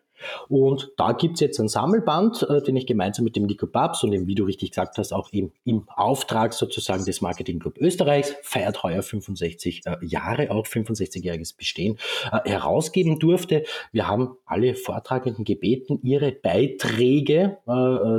Und 0.48 0.92
da 0.96 1.12
gibt's 1.12 1.40
jetzt 1.40 1.58
ein 1.60 1.68
Sammelband, 1.68 2.46
äh, 2.48 2.62
den 2.62 2.76
ich 2.76 2.86
gemeinsam 2.86 3.24
mit 3.24 3.36
dem 3.36 3.44
Nico 3.44 3.66
Babs 3.66 4.02
und 4.02 4.10
dem, 4.10 4.26
wie 4.26 4.34
du 4.34 4.44
richtig 4.44 4.70
gesagt 4.70 4.98
hast, 4.98 5.12
auch 5.12 5.32
eben 5.32 5.52
im 5.64 5.86
Auftrag 5.88 6.52
sozusagen 6.52 7.04
des 7.04 7.20
Marketing 7.20 7.58
Club 7.58 7.78
Österreichs, 7.78 8.34
feiert 8.42 8.82
heuer 8.82 9.02
65 9.02 9.82
äh, 9.84 9.96
Jahre, 10.02 10.50
auch 10.50 10.66
65-jähriges 10.66 11.56
Bestehen, 11.56 11.98
äh, 12.32 12.48
herausgeben 12.48 13.18
durfte. 13.18 13.64
Wir 13.92 14.08
haben 14.08 14.36
alle 14.46 14.74
Vortragenden 14.74 15.44
gebeten, 15.44 16.00
ihre 16.02 16.32
Beiträge 16.32 17.58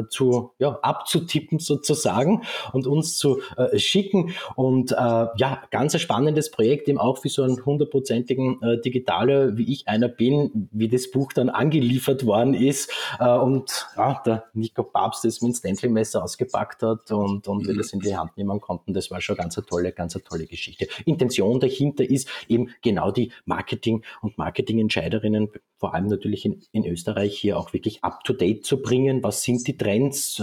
zu, 0.09 0.51
ja, 0.59 0.79
abzutippen 0.81 1.59
sozusagen 1.59 2.43
und 2.73 2.87
uns 2.87 3.17
zu 3.17 3.41
schicken. 3.75 4.33
Und 4.55 4.91
ja, 4.91 5.63
ganz 5.71 5.93
ein 5.93 5.99
spannendes 5.99 6.51
Projekt, 6.51 6.87
eben 6.87 6.97
auch 6.97 7.19
für 7.19 7.29
so 7.29 7.43
einen 7.43 7.63
hundertprozentigen 7.63 8.59
Digitaler, 8.83 9.57
wie 9.57 9.71
ich 9.71 9.87
einer 9.87 10.07
bin, 10.07 10.69
wie 10.71 10.87
das 10.87 11.11
Buch 11.11 11.33
dann 11.33 11.49
angeliefert 11.49 11.84
geliefert 11.85 12.25
worden 12.25 12.53
ist 12.53 12.91
äh, 13.19 13.29
und 13.29 13.87
ja, 13.95 14.21
der 14.25 14.45
Nico 14.53 14.83
Papst 14.83 15.23
das 15.23 15.41
mit 15.41 15.51
dem 15.51 15.55
Stanley-Messer 15.55 16.23
ausgepackt 16.23 16.81
hat 16.81 17.11
und, 17.11 17.47
und 17.47 17.63
mhm. 17.63 17.67
wir 17.67 17.75
das 17.75 17.93
in 17.93 17.99
die 17.99 18.15
Hand 18.15 18.35
nehmen 18.37 18.59
konnten. 18.59 18.93
Das 18.93 19.11
war 19.11 19.21
schon 19.21 19.35
ganz 19.35 19.57
eine 19.57 19.65
tolle, 19.65 19.91
ganz 19.91 20.15
eine 20.15 20.23
tolle 20.23 20.47
Geschichte. 20.47 20.87
Intention 21.05 21.59
dahinter 21.59 22.03
ist 22.09 22.27
eben 22.47 22.69
genau 22.81 23.11
die 23.11 23.31
Marketing- 23.45 24.03
und 24.21 24.37
Marketingentscheiderinnen, 24.37 25.49
vor 25.77 25.93
allem 25.93 26.07
natürlich 26.07 26.45
in, 26.45 26.61
in 26.71 26.85
Österreich, 26.85 27.37
hier 27.37 27.59
auch 27.59 27.73
wirklich 27.73 28.03
up-to-date 28.03 28.65
zu 28.65 28.81
bringen. 28.81 29.23
Was 29.23 29.43
sind 29.43 29.67
die 29.67 29.77
Trends? 29.77 30.41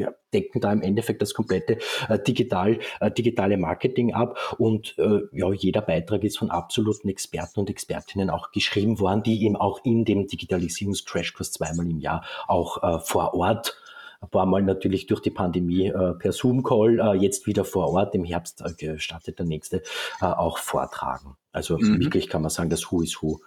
Wir 0.00 0.16
decken 0.32 0.60
da 0.60 0.72
im 0.72 0.82
Endeffekt 0.82 1.22
das 1.22 1.34
komplette 1.34 1.78
äh, 2.08 2.18
digital, 2.18 2.78
äh, 3.00 3.10
digitale 3.10 3.56
Marketing 3.56 4.14
ab 4.14 4.56
und 4.58 4.98
äh, 4.98 5.20
ja, 5.32 5.52
jeder 5.52 5.82
Beitrag 5.82 6.24
ist 6.24 6.38
von 6.38 6.50
absoluten 6.50 7.08
Experten 7.08 7.60
und 7.60 7.70
Expertinnen 7.70 8.30
auch 8.30 8.50
geschrieben 8.50 8.98
worden, 8.98 9.22
die 9.22 9.44
eben 9.44 9.56
auch 9.56 9.84
in 9.84 10.04
dem 10.04 10.26
Digitalisierungs-Crashkurs 10.26 11.52
zweimal 11.52 11.88
im 11.88 11.98
Jahr 11.98 12.24
auch 12.48 12.82
äh, 12.82 12.98
vor 13.00 13.34
Ort 13.34 13.76
ein 14.22 14.28
paar 14.28 14.46
Mal 14.46 14.62
natürlich 14.62 15.06
durch 15.06 15.20
die 15.20 15.30
Pandemie 15.30 15.88
äh, 15.88 16.12
per 16.14 16.32
Zoom-Call, 16.32 17.00
äh, 17.00 17.12
jetzt 17.14 17.46
wieder 17.46 17.64
vor 17.64 17.88
Ort. 17.88 18.14
Im 18.14 18.24
Herbst 18.24 18.62
äh, 18.62 18.98
startet 18.98 19.38
der 19.38 19.46
nächste 19.46 19.82
äh, 20.20 20.26
auch 20.26 20.58
vortragen. 20.58 21.36
Also 21.52 21.78
mhm. 21.78 22.00
wirklich 22.00 22.28
kann 22.28 22.42
man 22.42 22.50
sagen, 22.50 22.70
das 22.70 22.90
Who 22.90 23.02
is 23.02 23.22
Who 23.22 23.40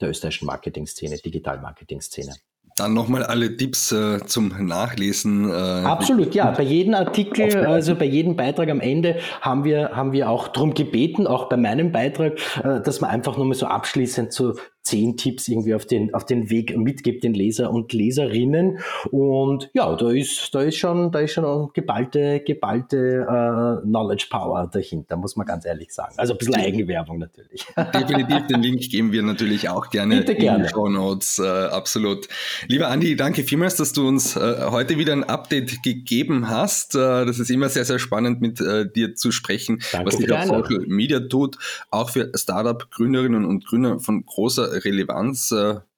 der 0.00 0.10
österreichischen 0.10 0.46
Marketing-Szene, 0.46 1.18
Digital-Marketing-Szene. 1.18 2.34
Dann 2.76 2.94
nochmal 2.94 3.22
alle 3.22 3.56
Tipps 3.56 3.92
äh, 3.92 4.20
zum 4.24 4.52
Nachlesen. 4.66 5.50
Äh, 5.50 5.52
Absolut, 5.52 6.34
ja. 6.34 6.50
Bei 6.52 6.62
jedem 6.62 6.94
Artikel, 6.94 7.66
also 7.66 7.94
bei 7.94 8.06
jedem 8.06 8.36
Beitrag 8.36 8.70
am 8.70 8.80
Ende 8.80 9.18
haben 9.40 9.64
wir, 9.64 9.90
haben 9.90 10.12
wir 10.12 10.30
auch 10.30 10.48
darum 10.48 10.74
gebeten, 10.74 11.26
auch 11.26 11.48
bei 11.48 11.56
meinem 11.56 11.92
Beitrag, 11.92 12.34
äh, 12.64 12.80
dass 12.80 13.00
man 13.00 13.10
einfach 13.10 13.36
nochmal 13.36 13.54
so 13.54 13.66
abschließend 13.66 14.32
zu 14.32 14.54
zehn 14.82 15.16
Tipps 15.16 15.48
irgendwie 15.48 15.74
auf 15.74 15.86
den, 15.86 16.12
auf 16.12 16.26
den 16.26 16.50
Weg 16.50 16.76
mitgibt 16.76 17.22
den 17.22 17.34
Leser 17.34 17.70
und 17.70 17.92
Leserinnen. 17.92 18.78
Und 19.10 19.70
ja, 19.74 19.94
da 19.94 20.10
ist, 20.10 20.52
da 20.52 20.62
ist 20.62 20.76
schon, 20.76 21.12
da 21.12 21.20
ist 21.20 21.32
schon 21.32 21.70
geballte, 21.72 22.40
geballte 22.40 23.26
äh, 23.28 23.86
Knowledge 23.86 24.26
Power 24.30 24.68
dahinter, 24.72 25.16
muss 25.16 25.36
man 25.36 25.46
ganz 25.46 25.64
ehrlich 25.64 25.92
sagen. 25.92 26.14
Also 26.16 26.34
ein 26.34 26.38
bisschen 26.38 26.56
Eigenwerbung 26.56 27.18
natürlich. 27.18 27.64
Definitiv, 27.94 28.46
den 28.48 28.62
Link 28.62 28.80
geben 28.90 29.12
wir 29.12 29.22
natürlich 29.22 29.68
auch 29.68 29.90
gerne 29.90 30.18
Bitte 30.18 30.34
gerne. 30.34 30.58
in 30.58 30.62
den 30.64 30.70
Show 30.70 30.88
Notes. 30.88 31.38
Äh, 31.38 31.46
absolut. 31.46 32.26
Lieber 32.66 32.88
Andi, 32.88 33.14
danke 33.14 33.44
vielmals, 33.44 33.76
dass 33.76 33.92
du 33.92 34.08
uns 34.08 34.36
äh, 34.36 34.66
heute 34.70 34.98
wieder 34.98 35.12
ein 35.12 35.24
Update 35.24 35.82
gegeben 35.82 36.48
hast. 36.48 36.96
Äh, 36.96 37.24
das 37.24 37.38
ist 37.38 37.50
immer 37.50 37.68
sehr, 37.68 37.84
sehr 37.84 38.00
spannend, 38.00 38.40
mit 38.40 38.60
äh, 38.60 38.90
dir 38.90 39.14
zu 39.14 39.30
sprechen, 39.30 39.80
danke 39.92 40.06
was 40.08 40.16
dir 40.18 40.36
auf 40.36 40.44
Social 40.44 40.86
Media 40.86 41.20
tut, 41.20 41.56
auch 41.90 42.10
für 42.10 42.32
Startup-Gründerinnen 42.34 43.44
und 43.44 43.64
Gründer 43.64 44.00
von 44.00 44.26
großer 44.26 44.71
Relevanz. 44.72 45.52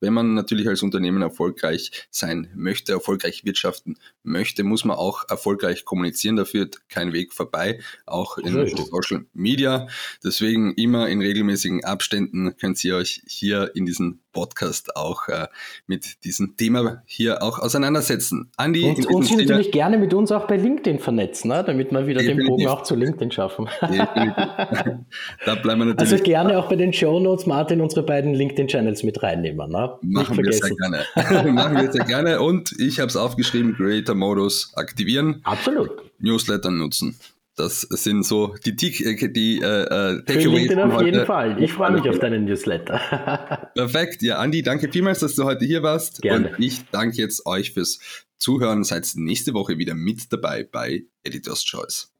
Wenn 0.04 0.12
man 0.12 0.34
natürlich 0.34 0.68
als 0.68 0.82
Unternehmen 0.82 1.22
erfolgreich 1.22 2.06
sein 2.10 2.50
möchte, 2.54 2.92
erfolgreich 2.92 3.46
wirtschaften 3.46 3.96
möchte, 4.22 4.62
muss 4.62 4.84
man 4.84 4.98
auch 4.98 5.24
erfolgreich 5.30 5.86
kommunizieren. 5.86 6.36
Da 6.36 6.44
führt 6.44 6.86
kein 6.90 7.14
Weg 7.14 7.32
vorbei, 7.32 7.80
auch 8.04 8.36
in. 8.36 8.54
Social 8.76 9.24
Media. 9.32 9.88
Deswegen 10.22 10.74
immer 10.74 11.08
in 11.08 11.22
regelmäßigen 11.22 11.84
Abständen 11.84 12.54
könnt 12.58 12.84
ihr 12.84 12.96
euch 12.96 13.22
hier 13.26 13.70
in 13.74 13.86
diesem 13.86 14.20
Podcast 14.34 14.96
auch 14.96 15.28
äh, 15.28 15.46
mit 15.86 16.24
diesem 16.24 16.56
Thema 16.56 17.02
hier 17.06 17.42
auch 17.42 17.58
auseinandersetzen. 17.58 18.50
Andi, 18.58 18.84
und, 18.84 19.06
und 19.06 19.22
Sie 19.24 19.36
natürlich 19.36 19.72
gerne 19.72 19.96
mit 19.96 20.12
uns 20.12 20.30
auch 20.32 20.46
bei 20.46 20.56
LinkedIn 20.56 20.98
vernetzen, 20.98 21.48
ne? 21.48 21.64
damit 21.64 21.92
wir 21.92 22.06
wieder 22.06 22.20
Definitiv. 22.20 22.44
den 22.44 22.48
Bogen 22.48 22.66
auch 22.66 22.82
zu 22.82 22.96
LinkedIn 22.96 23.30
schaffen. 23.30 23.68
da 23.80 25.54
bleiben 25.62 25.80
wir 25.80 25.84
natürlich. 25.86 26.12
Also 26.12 26.22
gerne 26.22 26.58
auch 26.58 26.68
bei 26.68 26.76
den 26.76 26.92
Show 26.92 27.20
Notes, 27.20 27.46
Martin, 27.46 27.80
unsere 27.80 28.02
beiden 28.04 28.34
LinkedIn-Channels 28.34 29.04
mit 29.04 29.22
reinnehmen. 29.22 29.70
Ne? 29.70 29.93
Machen 30.02 30.38
wir 30.38 30.52
sehr 30.52 30.70
gerne. 30.74 31.04
Machen 31.52 31.76
wir 31.76 31.92
sehr 31.92 32.04
gerne. 32.04 32.40
Und 32.40 32.72
ich 32.78 33.00
habe 33.00 33.08
es 33.08 33.16
aufgeschrieben, 33.16 33.74
Creator-Modus 33.76 34.72
aktivieren. 34.76 35.40
Absolut. 35.44 35.90
Newsletter 36.18 36.70
nutzen. 36.70 37.18
Das 37.56 37.82
sind 37.82 38.24
so 38.24 38.56
die, 38.64 38.74
die, 38.74 38.90
die 39.32 39.60
äh, 39.60 39.64
äh 39.64 40.22
Takeaways. 40.24 40.76
auf 40.76 41.02
jeden 41.02 41.24
Fall. 41.24 41.62
Ich 41.62 41.72
freue 41.72 41.92
mich 41.92 42.08
auf 42.08 42.18
deinen 42.18 42.46
Newsletter. 42.46 43.70
Perfekt. 43.74 44.22
Ja, 44.22 44.38
Andi, 44.38 44.62
danke 44.62 44.90
vielmals, 44.90 45.20
dass 45.20 45.36
du 45.36 45.44
heute 45.44 45.64
hier 45.64 45.82
warst. 45.82 46.20
Gerne. 46.22 46.48
Und 46.48 46.64
ich 46.64 46.84
danke 46.90 47.18
jetzt 47.18 47.46
euch 47.46 47.72
fürs 47.72 48.00
Zuhören. 48.38 48.82
Seid 48.82 49.08
nächste 49.14 49.54
Woche 49.54 49.78
wieder 49.78 49.94
mit 49.94 50.32
dabei 50.32 50.64
bei 50.64 51.04
Editor's 51.22 51.64
Choice. 51.64 52.10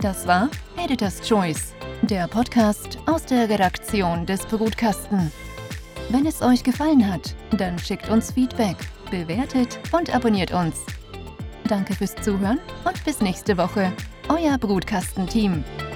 Das 0.00 0.26
war 0.26 0.48
Editor's 0.76 1.20
Choice, 1.20 1.74
der 2.02 2.28
Podcast 2.28 2.98
aus 3.06 3.24
der 3.24 3.48
Redaktion 3.48 4.24
des 4.26 4.46
Brutkasten. 4.46 5.32
Wenn 6.10 6.26
es 6.26 6.42
euch 6.42 6.62
gefallen 6.62 7.10
hat, 7.10 7.34
dann 7.56 7.78
schickt 7.78 8.08
uns 8.08 8.32
Feedback, 8.32 8.76
bewertet 9.10 9.78
und 9.92 10.14
abonniert 10.14 10.52
uns. 10.52 10.84
Danke 11.68 11.94
fürs 11.94 12.14
Zuhören 12.16 12.60
und 12.84 13.04
bis 13.04 13.20
nächste 13.20 13.56
Woche. 13.58 13.92
Euer 14.28 14.58
Brutkastenteam. 14.58 15.64
team 15.64 15.87